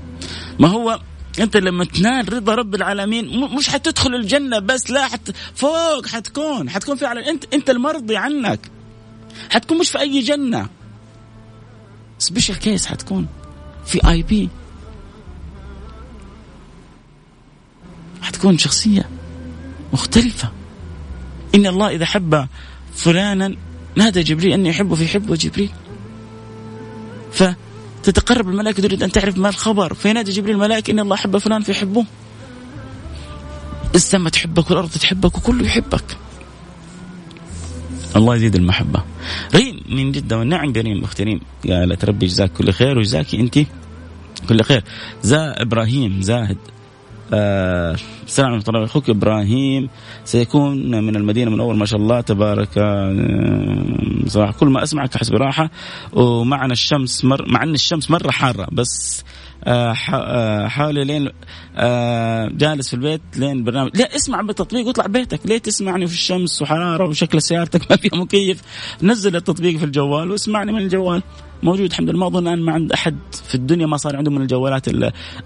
[0.58, 1.00] ما هو
[1.38, 6.96] أنت لما تنال رضا رب العالمين مش حتدخل الجنة بس لا حت فوق حتكون حتكون
[6.96, 8.70] في على أنت أنت المرضي عنك.
[9.50, 10.68] حتكون مش في أي جنة.
[12.18, 13.26] special case حتكون.
[13.86, 14.48] VIP
[18.22, 19.08] حتكون شخصية
[19.92, 20.52] مختلفة.
[21.54, 22.46] إن الله إذا حب
[22.94, 23.56] فلانا
[23.96, 25.70] نادى جبريل أني احبه في حبه جبريل.
[27.32, 27.42] ف
[28.02, 29.94] تتقرب الملائكة تريد أن تعرف ما الخبر.
[29.94, 32.04] فينادي جبريل الملائكة إن الله حب فلان فيحبه.
[33.94, 36.18] السماء تحبك والأرض تحبك وكله يحبك.
[38.16, 39.04] الله يزيد المحبة.
[39.54, 43.58] ريم من جدة والنعم بريم أخت ريم قالت ربي جزاك كل خير وجزاكي أنت
[44.48, 44.84] كل خير.
[45.22, 46.58] زا إبراهيم زاهد.
[47.34, 49.88] السلام عليكم ورحمة أخوك إبراهيم
[50.24, 52.20] سيكون من المدينة من أول ما شاء الله.
[52.20, 55.70] تبارك آه صراحة كل ما أسمعك أحس براحة.
[56.12, 59.24] ومعنا الشمس مر مع أن الشمس مرة حارة بس
[59.64, 61.28] آه, آه، حاولي لين
[61.76, 63.96] آه جالس في البيت لين برنامج.
[63.96, 65.40] لا اسمع بالتطبيق واطلع بيتك.
[65.44, 68.62] ليه تسمعني في الشمس وحرارة وشكل سيارتك؟ ما فيها مكيف.
[69.02, 71.22] نزل التطبيق في الجوال واسمعني من الجوال.
[71.62, 72.18] موجود الحمد لله.
[72.18, 73.16] ما أظن الان ما عند أحد
[73.48, 74.88] في الدنيا ما صار عنده من الجوالات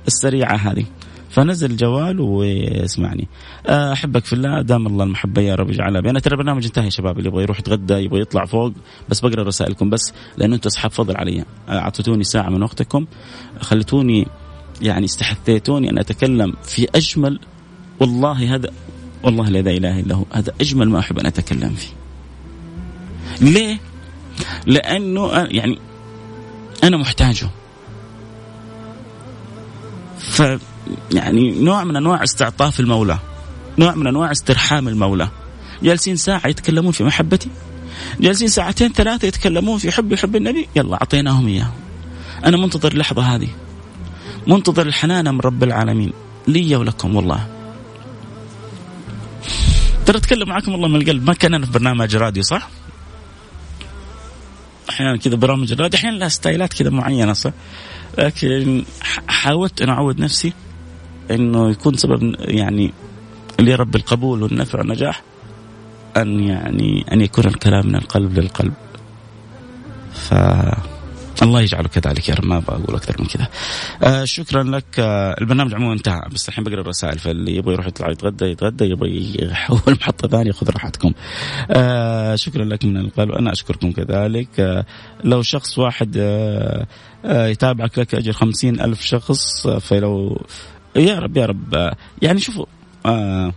[0.06, 0.84] السريعة هذه.
[1.30, 3.28] فنزل الجوال واسمعني.
[3.66, 6.90] آه، أحبك في الله دام الله المحبة يا رب اجعلها بينا ترى البرنامج انتهى يا
[6.90, 8.72] شباب اللي يبغى يروح يتغدى يبغى يطلع فوق
[9.08, 11.44] بس بقرأ رسائلكم بس لأنه أنتم أصحاب فضل علي.
[11.68, 13.06] آه، أعطيتوني ساعة من وقتكم
[13.60, 14.26] خليتوني
[14.82, 17.40] يعني استحثيتوني أن أتكلم في أجمل
[18.00, 18.70] والله هذا
[19.22, 21.92] والله لا إله إلا هو هذا أجمل ما أحب أن أتكلم فيه.
[23.40, 23.78] ليه؟
[24.66, 25.78] لأنه يعني
[26.84, 27.48] أنا محتاجه.
[30.18, 30.42] ف
[31.12, 33.18] يعني نوع من أنواع استعطاف المولى
[33.78, 35.28] نوع من أنواع استرحام المولى.
[35.82, 37.50] جالسين ساعة يتكلمون في محبتي
[38.20, 40.68] جالسين ساعتين ثلاثة يتكلمون في حب يحب النبي.
[40.76, 41.72] يلا أعطيناهم إياه.
[42.44, 43.48] أنا منتظر اللحظه هذه
[44.46, 46.12] منتظر الحنان من رب العالمين.
[46.48, 47.46] لي ولكم والله.
[50.06, 51.26] ترى أتكلم معكم والله من القلب.
[51.26, 52.68] ما كان أنا في برنامج راديو صح؟
[54.90, 57.50] أحيانا كذا برامج الراديو أحيانا لها ستايلات كذا معينة صح؟
[58.18, 58.84] لكن
[59.28, 60.52] حاولت أن أعود نفسي
[61.30, 62.92] إنه يكون سبب يعني
[63.60, 65.22] لرب القبول والنفع والنجاح
[66.16, 68.72] أن يعني أن يكون الكلام من القلب للقلب.
[70.12, 70.34] ف
[71.42, 73.48] الله يجعله كذلك يا رب ما بقول أكثر من كذا.
[74.02, 78.10] آه شكرا لك آه البرنامج عموما انتهى بس الحين بقرأ الرسائل فاللي يبغى يروح يطلع
[78.10, 81.12] يتغدى يتغدى يبغى يحول محطة ثانية خذ راحتكم.
[81.70, 84.86] آه شكرا لك من القلب أنا أشكركم كذلك آه
[85.24, 86.86] لو شخص واحد آه
[87.24, 90.40] آه يتابعك لك أجر خمسين ألف شخص آه فلو
[90.96, 91.92] يا رب يا رب.
[92.22, 92.66] يعني شوفوا
[93.06, 93.52] آه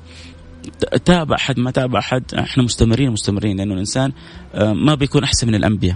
[1.05, 4.11] تابع احد ما تابع احد إحنا مستمرين مستمرين لأنه الإنسان
[4.55, 5.95] آه ما بيكون أحسن من الأنبياء.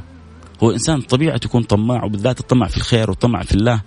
[0.64, 3.82] هو إنسان طبيعته يكون طماع وبالذات الطمع في الخير والطمع في الله.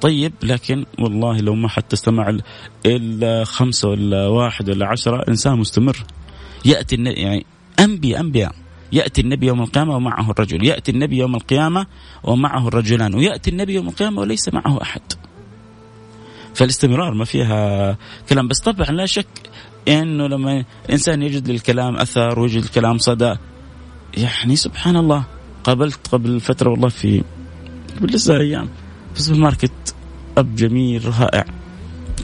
[0.00, 2.38] طيب لكن والله لو ما حتى استمع
[2.86, 5.96] الا خمسة ولا واحد ولا عشرة إنسان مستمر.
[6.64, 7.46] يأتي يعني
[7.80, 8.54] أنبياء أنبياء.
[8.92, 11.86] يأتي النبي يوم القيامة ومعه الرجل، يأتي النبي يوم القيامة
[12.24, 15.00] ومعه الرجلان، ويأتي النبي يوم القيامة وليس معه أحد.
[16.58, 17.96] فالاستمرار ما فيها
[18.28, 18.48] كلام.
[18.48, 19.26] بس طبعا لا شك
[19.88, 23.34] إنه لما الانسان يجد للكلام أثر ويجد الكلام صدى
[24.16, 25.24] يعني سبحان الله
[25.64, 27.22] قابلت قبل فترة والله في
[27.96, 28.68] قبل لسه أيام
[29.14, 29.94] في السوبر ماركت
[30.38, 31.44] أب جميل رائع.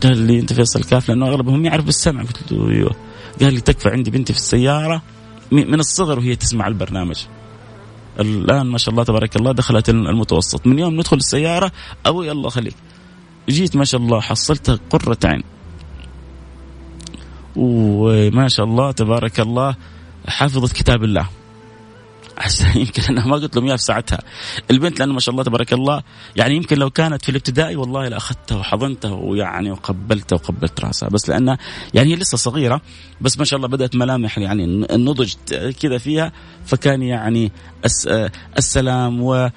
[0.03, 2.95] قال لي أنت فيصل كاف لأنه أغلبهم يعرف بالسمع قلت له أيوه.
[3.41, 5.03] قال لي تكفى عندي بنتي في السيارة.
[5.51, 7.25] من الصغر وهي تسمع البرنامج.
[8.21, 10.67] الآن ما شاء الله تبارك الله دخلت المتوسط.
[10.67, 11.73] من يوم ندخل السيارة
[12.07, 12.75] أبوي الله خليك.
[13.49, 15.43] جيت ما شاء الله حصلتها قرة عين.
[17.57, 19.77] وما شاء الله تبارك الله
[20.29, 21.29] حافظت كتاب الله.
[22.77, 24.19] يمكن أنا ما قلت لهم إياها في ساعتها.
[24.71, 26.03] البنت لأنه ما شاء الله تبارك الله
[26.37, 31.09] يعني يمكن لو كانت في الابتدائي والله لاخذتها وحضنتها ويعني وقبلتها وقبلت رأسها.
[31.09, 31.59] بس لانها
[31.95, 32.81] يعني هي لسه صغيرة
[33.21, 35.35] بس ما شاء الله بدأت ملامح يعني النضج
[35.81, 36.33] كذا فيها
[36.67, 37.53] فكان يعني
[38.59, 39.51] السلام و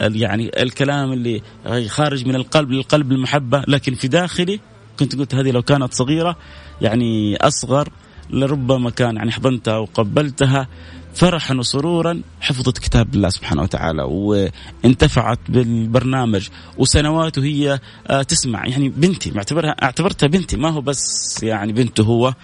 [0.00, 1.42] يعني الكلام اللي
[1.88, 3.62] خارج من القلب للقلب المحبة.
[3.68, 4.60] لكن في داخلي
[4.98, 6.36] كنت قلت هذه لو كانت صغيرة
[6.80, 7.88] يعني أصغر
[8.30, 10.68] لربما كان يعني حضنتها وقبلتها
[11.16, 16.48] فرحا وسرورا حفظت كتاب الله سبحانه وتعالى وانتفعت بالبرنامج
[16.78, 18.66] وسنوات وهي آه، تسمع.
[18.66, 20.56] يعني بنتي معتبرها اعتبرتها بنتي.
[20.56, 22.34] ما هو بس يعني بنته هو.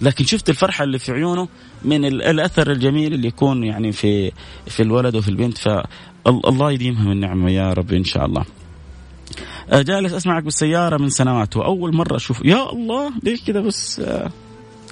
[0.00, 1.48] لكن شفت الفرحة اللي في عيونه
[1.84, 4.32] من الأثر الجميل اللي يكون يعني في
[4.66, 5.58] في الولد وفي البنت.
[5.58, 8.44] فالله يديمها من نعمة يا رب إن شاء الله.
[9.70, 11.56] آه، جالس أسمعك بالسيارة من سنوات.
[11.56, 12.44] وأول مرة أشوف.
[12.44, 14.30] يا الله ليش كذا بس؟ آه،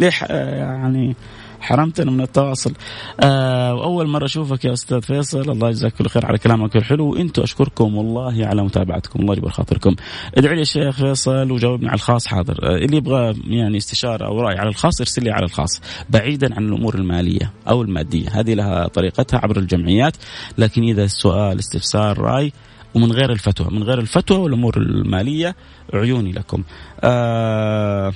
[0.01, 1.17] ليه يعني
[1.61, 2.73] حرمتنا من التواصل.
[3.21, 7.11] آه وأول مرة أشوفك يا أستاذ فيصل الله يجزاك كل خير على كلامك الحلو.
[7.11, 9.97] وأنتم أشكركم والله على متابعتكم الله يجبر خاطركم.
[10.35, 12.59] ادعي لي الشيخ فيصل وجاوبني على الخاص حاضر.
[12.63, 15.81] آه اللي يبغى يعني استشارة أو رأي على الخاص ارسل لي على الخاص
[16.11, 18.29] بعيدا عن الأمور المالية أو المادية.
[18.29, 20.17] هذه لها طريقتها عبر الجمعيات
[20.59, 22.53] لكن إذا السؤال استفسار رأي
[22.95, 25.57] ومن غير الفتوى من غير الفتوى والأمور المالية
[25.95, 26.63] عيوني لكم.
[27.01, 28.13] آه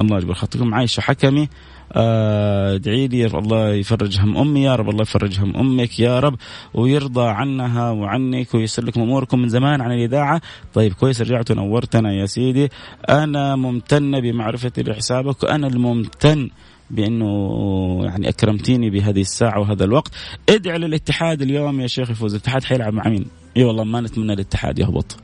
[0.00, 0.74] الله يجبر خاطركم.
[0.74, 1.48] عايشة حكمي
[1.92, 6.38] آه، ادعي لي الله يفرج هم أمي يا رب الله يفرج هم أمك يا رب
[6.74, 10.40] ويرضى عنها وعنك ويسر لكم أموركم من زمان عن الإذاعة.
[10.74, 12.68] طيب كويس رجعت ونورتنا يا سيدي.
[13.08, 16.50] أنا ممتنه بمعرفتي لحسابك وأنا الممتن
[16.90, 20.12] بأنه يعني أكرمتيني بهذه الساعة وهذا الوقت.
[20.48, 23.26] ادعي للاتحاد اليوم يا شيخ يفوز الاتحاد حيلعب مع مين؟
[23.56, 25.16] إي والله ما نتمنى الاتحاد يهبط.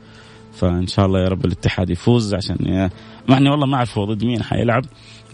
[0.52, 2.90] فإن شاء الله يا رب الاتحاد يفوز عشان
[3.28, 4.84] مع إني والله ما أعرف هو ضد مين حيلعب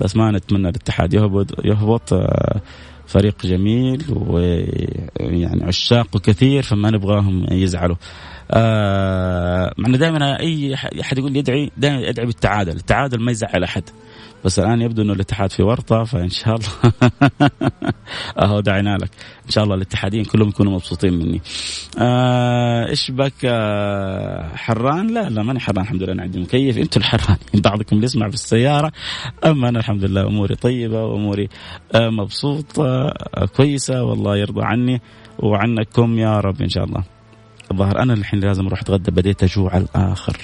[0.01, 2.61] بس ما نتمنى الاتحاد يهبط يهبط آه،
[3.07, 7.97] فريق جميل ويعني عشاقه كثير فما نبغاهم يزعلوا
[8.51, 13.65] آه مع إنه دائما أي أحد يقول لي ادعي دائما ادعي بالتعادل، التعادل ما يزعل
[13.65, 13.83] أحد.
[14.45, 16.93] بس الآن يبدو إنه الاتحاد في ورطة فإن شاء الله
[18.43, 19.11] أهو دعينا لك.
[19.47, 21.41] إن شاء الله الاتحاديين كلهم يكونوا مبسوطين مني.
[21.99, 26.79] آه إيش بك؟ آه حران؟ لا لا ماني حران الحمد لله أنا عندي مكيف.
[26.79, 28.93] أنتم الحرانين بعضكم يسمع في السيارة.
[29.45, 31.49] أما أنا الحمد لله أموري طيبة وأموري
[31.95, 34.05] آه مبسوطة آه كويسة.
[34.05, 35.01] والله يرضى عني
[35.39, 37.05] وعنكم يا رب إن شاء الله.
[37.71, 40.37] الظاهر أنا الحين لازم أروح أتغدى بديت أجوع الآخر.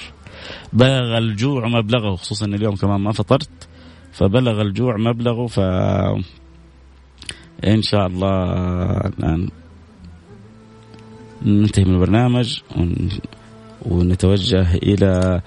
[0.73, 3.49] بلغ الجوع مبلغه خصوصا اليوم كمان ما فطرت.
[4.15, 5.59] فبلغ الجوع مبلغه ف
[7.63, 8.43] إن شاء الله
[9.07, 9.49] الان
[11.41, 12.59] ننتهي من البرنامج
[13.85, 15.41] ونتوجه إلى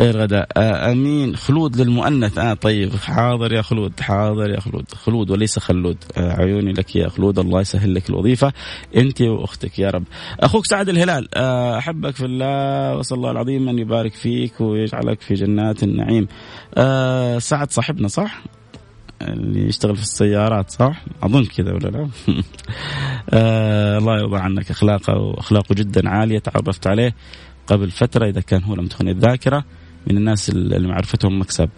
[0.00, 0.48] الغداء.
[0.56, 2.38] آه أمين خلود للمؤنث.
[2.38, 4.84] آه طيب حاضر يا خلود حاضر يا خلود.
[4.94, 5.96] خلود وليس خلود.
[6.16, 7.38] آه عيوني لك يا خلود.
[7.38, 8.52] الله يسهل لك الوظيفة
[8.96, 10.04] أنت وأختك يا رب.
[10.40, 15.34] أخوك سعد الهلال آه أحبك في الله وصلى الله العظيم أن يبارك فيك ويجعلك في
[15.34, 16.28] جنات النعيم.
[16.74, 18.42] آه سعد صاحبنا صح؟
[19.22, 22.08] اللي يشتغل في السيارات صح؟ أظن كذا ولا لا؟
[23.30, 27.14] آه الله يرضى عنك أخلاقه واخلاقه جدا عالية تعرفت عليه.
[27.66, 29.64] قبل فترة إذا كان هو لم تخن الذاكرة
[30.06, 31.68] من الناس اللي معرفتهم مكسب.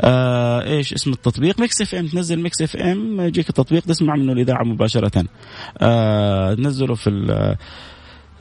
[0.00, 5.24] آه إيش اسم التطبيق؟ Mix FM تنزل Mix FM يجيك التطبيق تسمع منه الإذاعة مباشرة.
[5.78, 7.56] آه تنزله في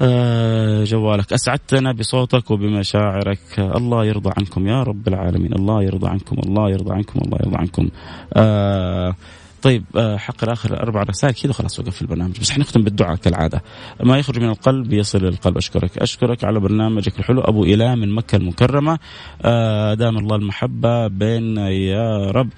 [0.01, 6.69] آه جوالك أسعدتنا بصوتك وبمشاعرك الله يرضى عنكم يا رب العالمين الله يرضى عنكم الله
[6.69, 7.89] يرضى عنكم الله يرضى عنكم
[8.33, 9.15] آه
[9.61, 11.33] طيب آه، حق اخر أربع رسائل.
[11.33, 12.39] كذا خلاص وقف البرنامج.
[12.39, 13.63] بس حنختم بالدعاء كالعادة.
[14.03, 15.97] ما يخرج من القلب يصل للقلب أشكرك.
[15.97, 17.41] أشكرك على برنامجك الحلو.
[17.41, 18.99] أبو اله من مكة المكرمة.
[19.41, 22.49] آه دام الله المحبة بيننا يا رب.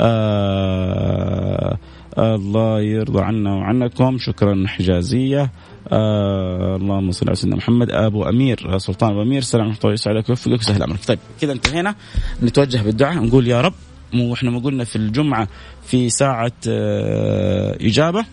[0.00, 1.78] آه
[2.18, 4.18] الله يرضى عنا وعنكم.
[4.18, 5.50] شكرا حجازية.
[5.92, 7.90] اللهم صل على سيدنا محمد.
[7.90, 11.94] أبو أمير سلطان أبو أمير السلام عليكم الله يسعدك ويوفقك ويسهل امرك طيب كذا انتهينا.
[12.42, 13.24] نتوجه بالدعاء.
[13.24, 13.74] نقول يا رب
[14.14, 15.48] وإحنا ما قلنا في الجمعة
[15.86, 18.24] في ساعة آه إجابة.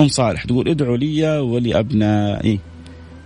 [0.00, 2.60] أم صالح تقول ادعوا لي ولأبنائي.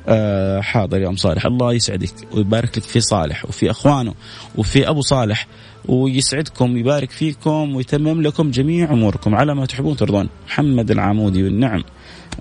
[0.08, 1.46] آه حاضر يا أم صالح.
[1.46, 4.14] الله يسعدك ويبارك لك في صالح وفي أخوانه
[4.56, 5.46] وفي أبو صالح
[5.88, 10.28] ويسعدكم ويبارك فيكم ويتمم لكم جميع أموركم على ما تحبون ترضون.
[10.46, 11.84] محمد العمودي والنعم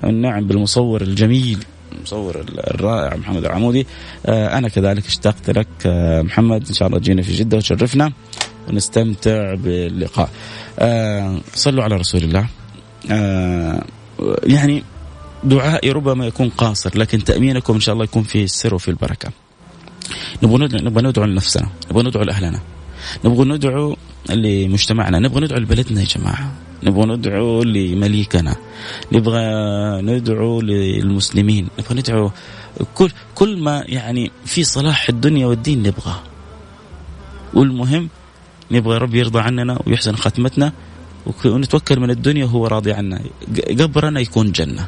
[0.04, 1.60] النعم بالمصور الجميل
[1.98, 3.88] المصور الرائع محمد العمودي.
[4.26, 6.68] آه أنا كذلك اشتقت لك آه محمد.
[6.68, 8.12] إن شاء الله تجينا في جدة وتشرفنا.
[8.70, 10.30] ونستمتع باللقاء.
[10.80, 12.48] آه صلوا على رسول الله.
[13.12, 13.84] آه
[14.44, 14.84] يعني
[15.44, 19.30] دعائي ربما يكون قاصر لكن تأمينكم إن شاء الله يكون فيه السر وفيه البركة.
[20.44, 22.60] نبغى ندعو نبغى ندعو لنفسنا نبغى ندعو لأهلنا
[23.26, 23.96] نبغى ندعو
[24.30, 26.52] لمجتمعنا نبغى ندعو لبلدنا يا جماعة
[26.84, 28.56] نبغى ندعو لمليكنا
[29.12, 29.42] نبغى
[30.02, 32.32] ندعو للمسلمين نبغى ندعو
[32.96, 36.20] كل كل ما يعني في صلاح الدنيا والدين نبغاه.
[37.54, 38.10] والمهم
[38.72, 40.74] نبغى رب يرضى عننا ويحسن ختمتنا
[41.46, 43.22] ونتوكل من الدنيا وهو راضي عنا.
[43.80, 44.88] قبرنا يكون جنة.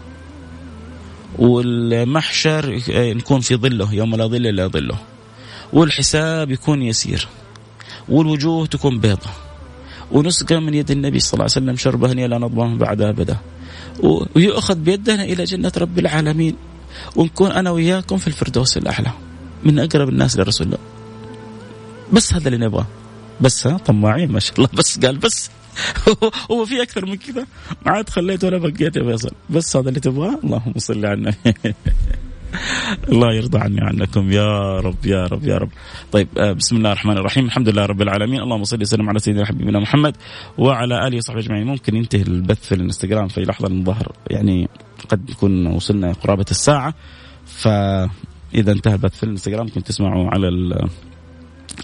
[1.39, 4.97] والمحشر نكون في ظله يوم لا ظل إلا ظله.
[5.73, 7.27] والحساب يكون يسير.
[8.09, 9.29] والوجوه تكون بيضة.
[10.11, 13.37] ونسقى من يد النبي صلى الله عليه وسلم شربة لا نضمه بعد أبدا.
[14.35, 16.55] ويؤخذ بيدنا إلى جنة رب العالمين.
[17.15, 19.11] ونكون أنا وياكم في الفردوس الأعلى.
[19.63, 20.77] من أقرب الناس لرسول الله.
[22.13, 22.85] بس هذا اللي نبغاه.
[23.41, 24.69] بس ها؟ طماعين ما شاء الله.
[24.73, 25.51] بس قال بس.
[26.51, 27.47] هو في أكثر من كذا؟
[27.85, 29.31] ما عاد خليت ولا بقيت يا فيصل.
[29.49, 31.35] بس هذا اللي تبغاه؟ اللهم صل على النبي.
[33.09, 35.69] الله يرضى عني عنكم يا رب يا رب يا رب.
[36.11, 37.45] طيب آه، بسم الله الرحمن الرحيم.
[37.45, 38.41] الحمد لله رب العالمين.
[38.41, 40.17] اللهم صل وسلم على سيدنا حبيبنا محمد
[40.57, 41.67] وعلى آله وصحبه أجمعين.
[41.67, 44.69] ممكن ينتهي البث في الانستغرام في لحظة من ظهر يعني
[45.09, 46.93] قد يكون وصلنا قرابة الساعة.
[47.45, 50.47] فإذا انتهى البث في الانستغرام ممكن تسمعوا على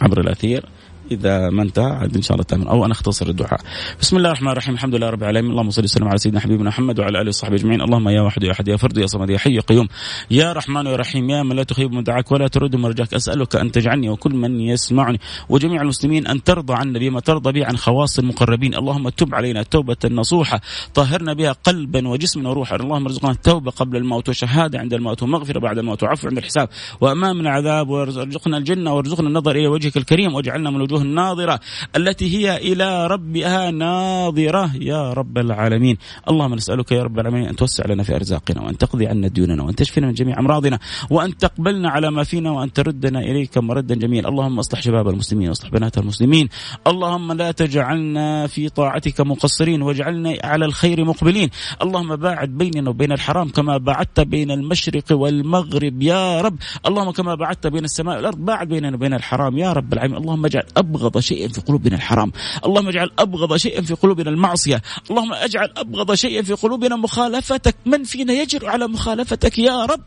[0.02, 0.66] عبر الأثير.
[1.12, 2.68] إذا ما انتهى عاد إن شاء الله تأمن.
[2.68, 3.60] أو أنا أختصر الدعاء.
[4.02, 4.74] بسم الله الرحمن الرحيم.
[4.74, 5.52] الحمد لله رب العالمين.
[5.52, 7.82] اللهم صل وسلم على سيدنا حبيبنا محمد وعلى آله وصحبه أجمعين.
[7.82, 9.88] اللهم يا واحد يا أحد يا فرد يا صمد يا حي يا قيوم.
[10.32, 11.30] يا رحمن يا رحيم.
[11.30, 14.60] يا من لا تخيب من دعاك ولا ترد من رجاك أسألك أن تجعلني وكل من
[14.60, 18.76] يسمعني وجميع المسلمين أن ترضى عنا بما ترضى به عن خواص المقربين.
[18.76, 20.62] اللهم تب علينا توبة نصوحة.
[20.94, 22.76] طهرنا بها قلبا وجسما وروحا.
[22.76, 26.70] اللهم ارزقنا التوبة قبل الموت وشهادة عند الموت ومغفرة بعد الموت وعفو عند الحساب.
[27.02, 30.36] وامام العذاب وارزقنا الجنة وارزقنا النظر إلى وجهك الكريم.
[30.36, 31.60] واجعلنا من الوجوه الناظرة
[31.96, 34.72] التي هي إلى ربها ناظرة.
[34.76, 35.98] يا رب العالمين.
[36.30, 39.76] اللهم نسألك يا رب العالمين أن توسع لنا في أرزاقنا وأن تقضي عنا ديوننا وأن
[39.76, 40.80] تشفينا من جميع أمراضنا
[41.10, 44.30] وأن تقبلنا على ما فينا وأن تردنا إليك مردا جميلا.
[44.30, 46.50] اللهم اصلح شباب المسلمين واصلح بنات المسلمين.
[46.88, 51.50] اللهم لا تجعلنا في طاعتك مقصرين واجعلنا على الخير مقبلين.
[51.82, 56.58] اللهم باعد بيننا وبين الحرام كما باعدت بين المشرق والمغرب يا رب.
[56.86, 60.18] اللهم كما باعدت بين السماء والأرض باعد بيننا وبين الحرام يا رب العالمين.
[60.18, 62.32] اللهم اجعل أبغض شيء في قلوبنا الحرام.
[62.66, 64.82] اللهم اجعل أبغض شيئا في قلوبنا المعصية.
[65.12, 67.76] اللهم اجعل أبغض شيئا في قلوبنا مخالفتك.
[67.86, 70.04] من فينا يجر على مخالفتك يا رب؟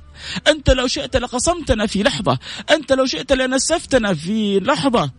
[0.48, 2.38] أنت لو شئت لقصمتنا في لحظة.
[2.70, 5.10] أنت لو شئت لنسفتنا في لحظة.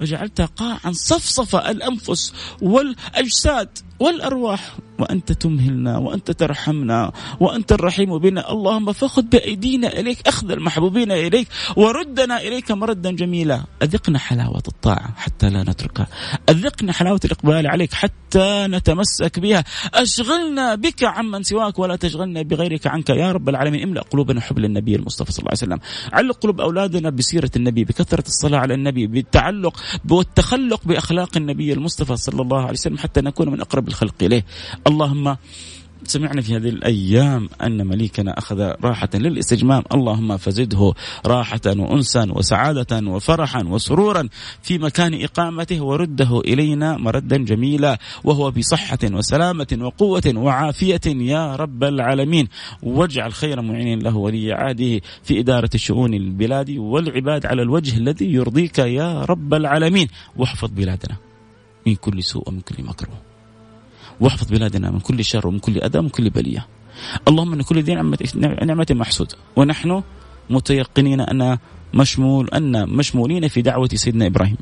[0.00, 2.32] وجعلتها قاعا صفصف الأنفس
[2.62, 4.76] والأجساد والأرواح.
[5.04, 8.52] وأنت تمهلنا وأنت ترحمنا وأنت الرحيم بنا.
[8.52, 13.64] اللهم فخذ بأيدينا إليك أخذ المحبوبين إليك وردنا إليك مردا جميلا.
[13.82, 16.06] أذقنا حلاوة الطاعة حتى لا نتركها
[16.48, 19.64] أذقنا حلاوة الإقبال عليك حتى نتمسك بها.
[19.94, 23.10] أشغلنا بك عمن سواك ولا تشغلنا بغيرك عنك.
[23.10, 25.80] يا رب العالمين املأ قلوبنا حب للنبي المصطفى صلى الله عليه وسلم.
[26.12, 29.80] علق قلوب أولادنا بسيرة النبي بكثرة الصلاة على النبي بالتعلق
[30.10, 34.44] والتخلق بأخلاق النبي المصطفى صلى الله عليه وسلم حتى نكون من أقرب الخلق إليه.
[34.94, 35.36] اللهم
[36.06, 39.82] سمعنا في هذه الأيام أن مليكنا أخذ راحة للاستجمام.
[39.94, 40.92] اللهم فزده
[41.26, 44.28] راحة وأنسا وسعادة وفرحا وسرورا
[44.62, 52.48] في مكان إقامته ورده إلينا مردا جميلا وهو بصحة وسلامة وقوة وعافية يا رب العالمين.
[52.82, 58.78] واجعل خير معين له ولي عهده في إدارة شؤون البلاد والعباد على الوجه الذي يرضيك
[58.78, 60.08] يا رب العالمين.
[60.36, 61.16] واحفظ بلادنا
[61.86, 63.23] من كل سوء ومن كل مكروه.
[64.20, 66.66] واحفظ بلادنا من كل شر ومن كل أذى ومن كل بلية.
[67.28, 67.94] اللهم إن كل ذي
[68.64, 69.32] نعمة محسود.
[69.56, 70.02] ونحن
[70.50, 71.58] متيقنين أن
[71.94, 74.56] مشمول أن مشمولين في دعوة سيدنا إبراهيم.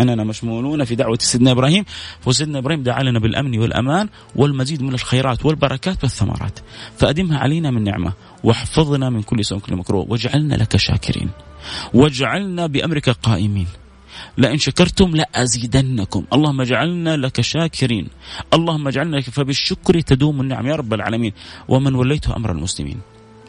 [0.00, 1.84] أننا مشمولون في دعوة سيدنا إبراهيم.
[2.26, 6.58] وسيدنا إبراهيم دعا لنا بالأمن والأمان والمزيد من الخيرات والبركات والثمرات.
[6.96, 8.12] فأدمها علينا من نعمة.
[8.44, 10.06] واحفظنا من كل سوء وكل مكروه.
[10.08, 11.30] واجعلنا لك شاكرين.
[11.94, 13.66] واجعلنا بأمرك قائمين.
[14.38, 16.24] لئن شكرتم لأزيدنكم.
[16.32, 18.08] اللهم اجعلنا لك شاكرين.
[18.54, 21.32] اللهم اجعلنا لك فبالشكر تدوم النعم يا رب العالمين.
[21.68, 23.00] ومن وليته أمر المسلمين.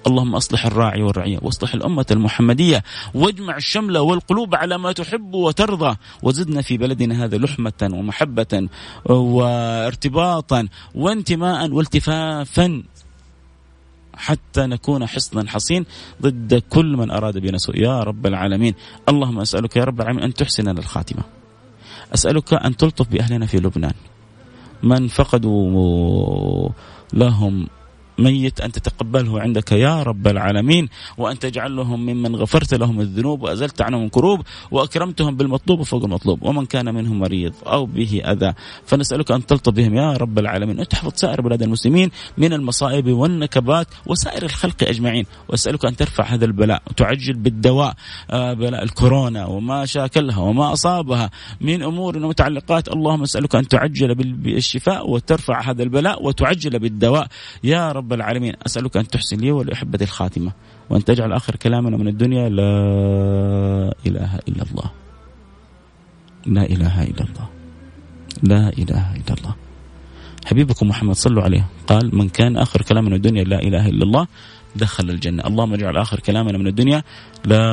[0.07, 2.83] اللهم أصلح الراعي والرعية واصلح الأمة المحمدية
[3.13, 8.67] واجمع الشمل والقلوب على ما تحب وترضى وزدنا في بلدنا هذا لحمة ومحبة
[9.05, 12.83] وارتباطا وانتماء والتفافا.
[14.17, 15.85] حتى نكون حصنا حصين
[16.21, 18.73] ضد كل من أراد بنا سوء يا رب العالمين.
[19.09, 21.23] اللهم أسألك يا رب العالمين أن تحسن الخاتمة.
[22.13, 23.93] أسألك أن تلطف بأهلنا في لبنان.
[24.83, 26.69] من فقدوا
[27.13, 27.67] لهم
[28.19, 34.03] ميت أن تتقبله عندك يا رب العالمين وأن تجعلهم ممن غفرت لهم الذنوب وأزلت عنهم
[34.03, 34.41] الكروب
[34.71, 38.53] وأكرمتهم بالمطلوب فوق المطلوب ومن كان منهم مريض أو به أذى
[38.85, 40.79] فنسألك أن تلطف بهم يا رب العالمين.
[40.79, 45.25] وتحفظ سائر بلاد المسلمين من المصائب والنكبات وسائر الخلق أجمعين.
[45.49, 47.93] وأسألك أن ترفع هذا البلاء وتعجل بالدواء
[48.31, 51.29] آه، بلاء الكورونا وما شاكلها وما أصابها
[51.61, 52.87] من أمور ومتعلقات.
[52.87, 57.27] اللهم أسألك أن تعجل بالشفاء وترفع هذا البلاء وتعجل بالدواء
[57.63, 58.53] يا رب رب العالمين.
[58.65, 60.51] أسألك أن تحسن لي ولأحبتي الخاتمة
[60.89, 62.71] وأن تجعل آخر كلامنا من الدنيا لا
[64.07, 64.91] إله إلا الله.
[66.45, 67.47] لا إله إلا الله.
[68.43, 69.55] لا إله إلا الله.
[70.45, 71.67] حبيبكم محمد صلوا عليه.
[71.87, 74.27] قال من كان آخر كلامنا من الدنيا لا إله إلا الله
[74.75, 75.43] دخل الجنة.
[75.43, 77.03] اللهم اجعل آخر كلامنا من الدنيا
[77.45, 77.65] لا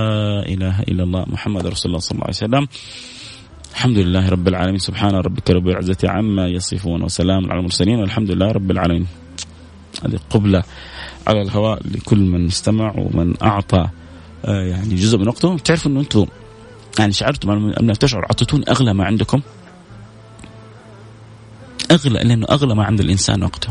[0.43, 1.25] إله إلا الله.
[1.31, 2.67] محمد رسول الله صلى الله عليه وسلم.
[3.71, 4.79] الحمد لله رب العالمين.
[4.79, 9.07] سبحان ربك رب العزة عما يصفون وسلام على المرسلين والحمد لله رب العالمين.
[10.07, 10.63] هذه قبلة
[11.27, 13.89] على الهواء لكل من استمع ومن أعطى
[14.45, 16.27] آه، يعني جزء من وقته تعرفوا أنه أنتم
[16.99, 19.41] يعني شعرتم أن تشعر أعطيتوني أغلى ما عندكم.
[21.91, 23.69] أغلى لأنه أغلى ما عند الإنسان وقته.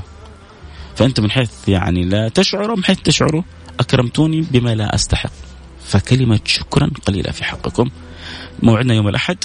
[0.96, 3.44] فأنت من حيث يعني لا تشعروا من حيث تشعروا
[3.80, 5.32] أكرمتوني بما لا أستحق.
[5.86, 7.90] فكلمة شكرا قليلة في حقكم.
[8.64, 9.38] موعدنا يوم الأحد.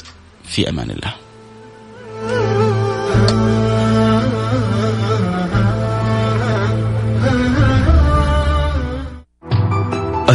[0.44, 1.27] في أمان الله.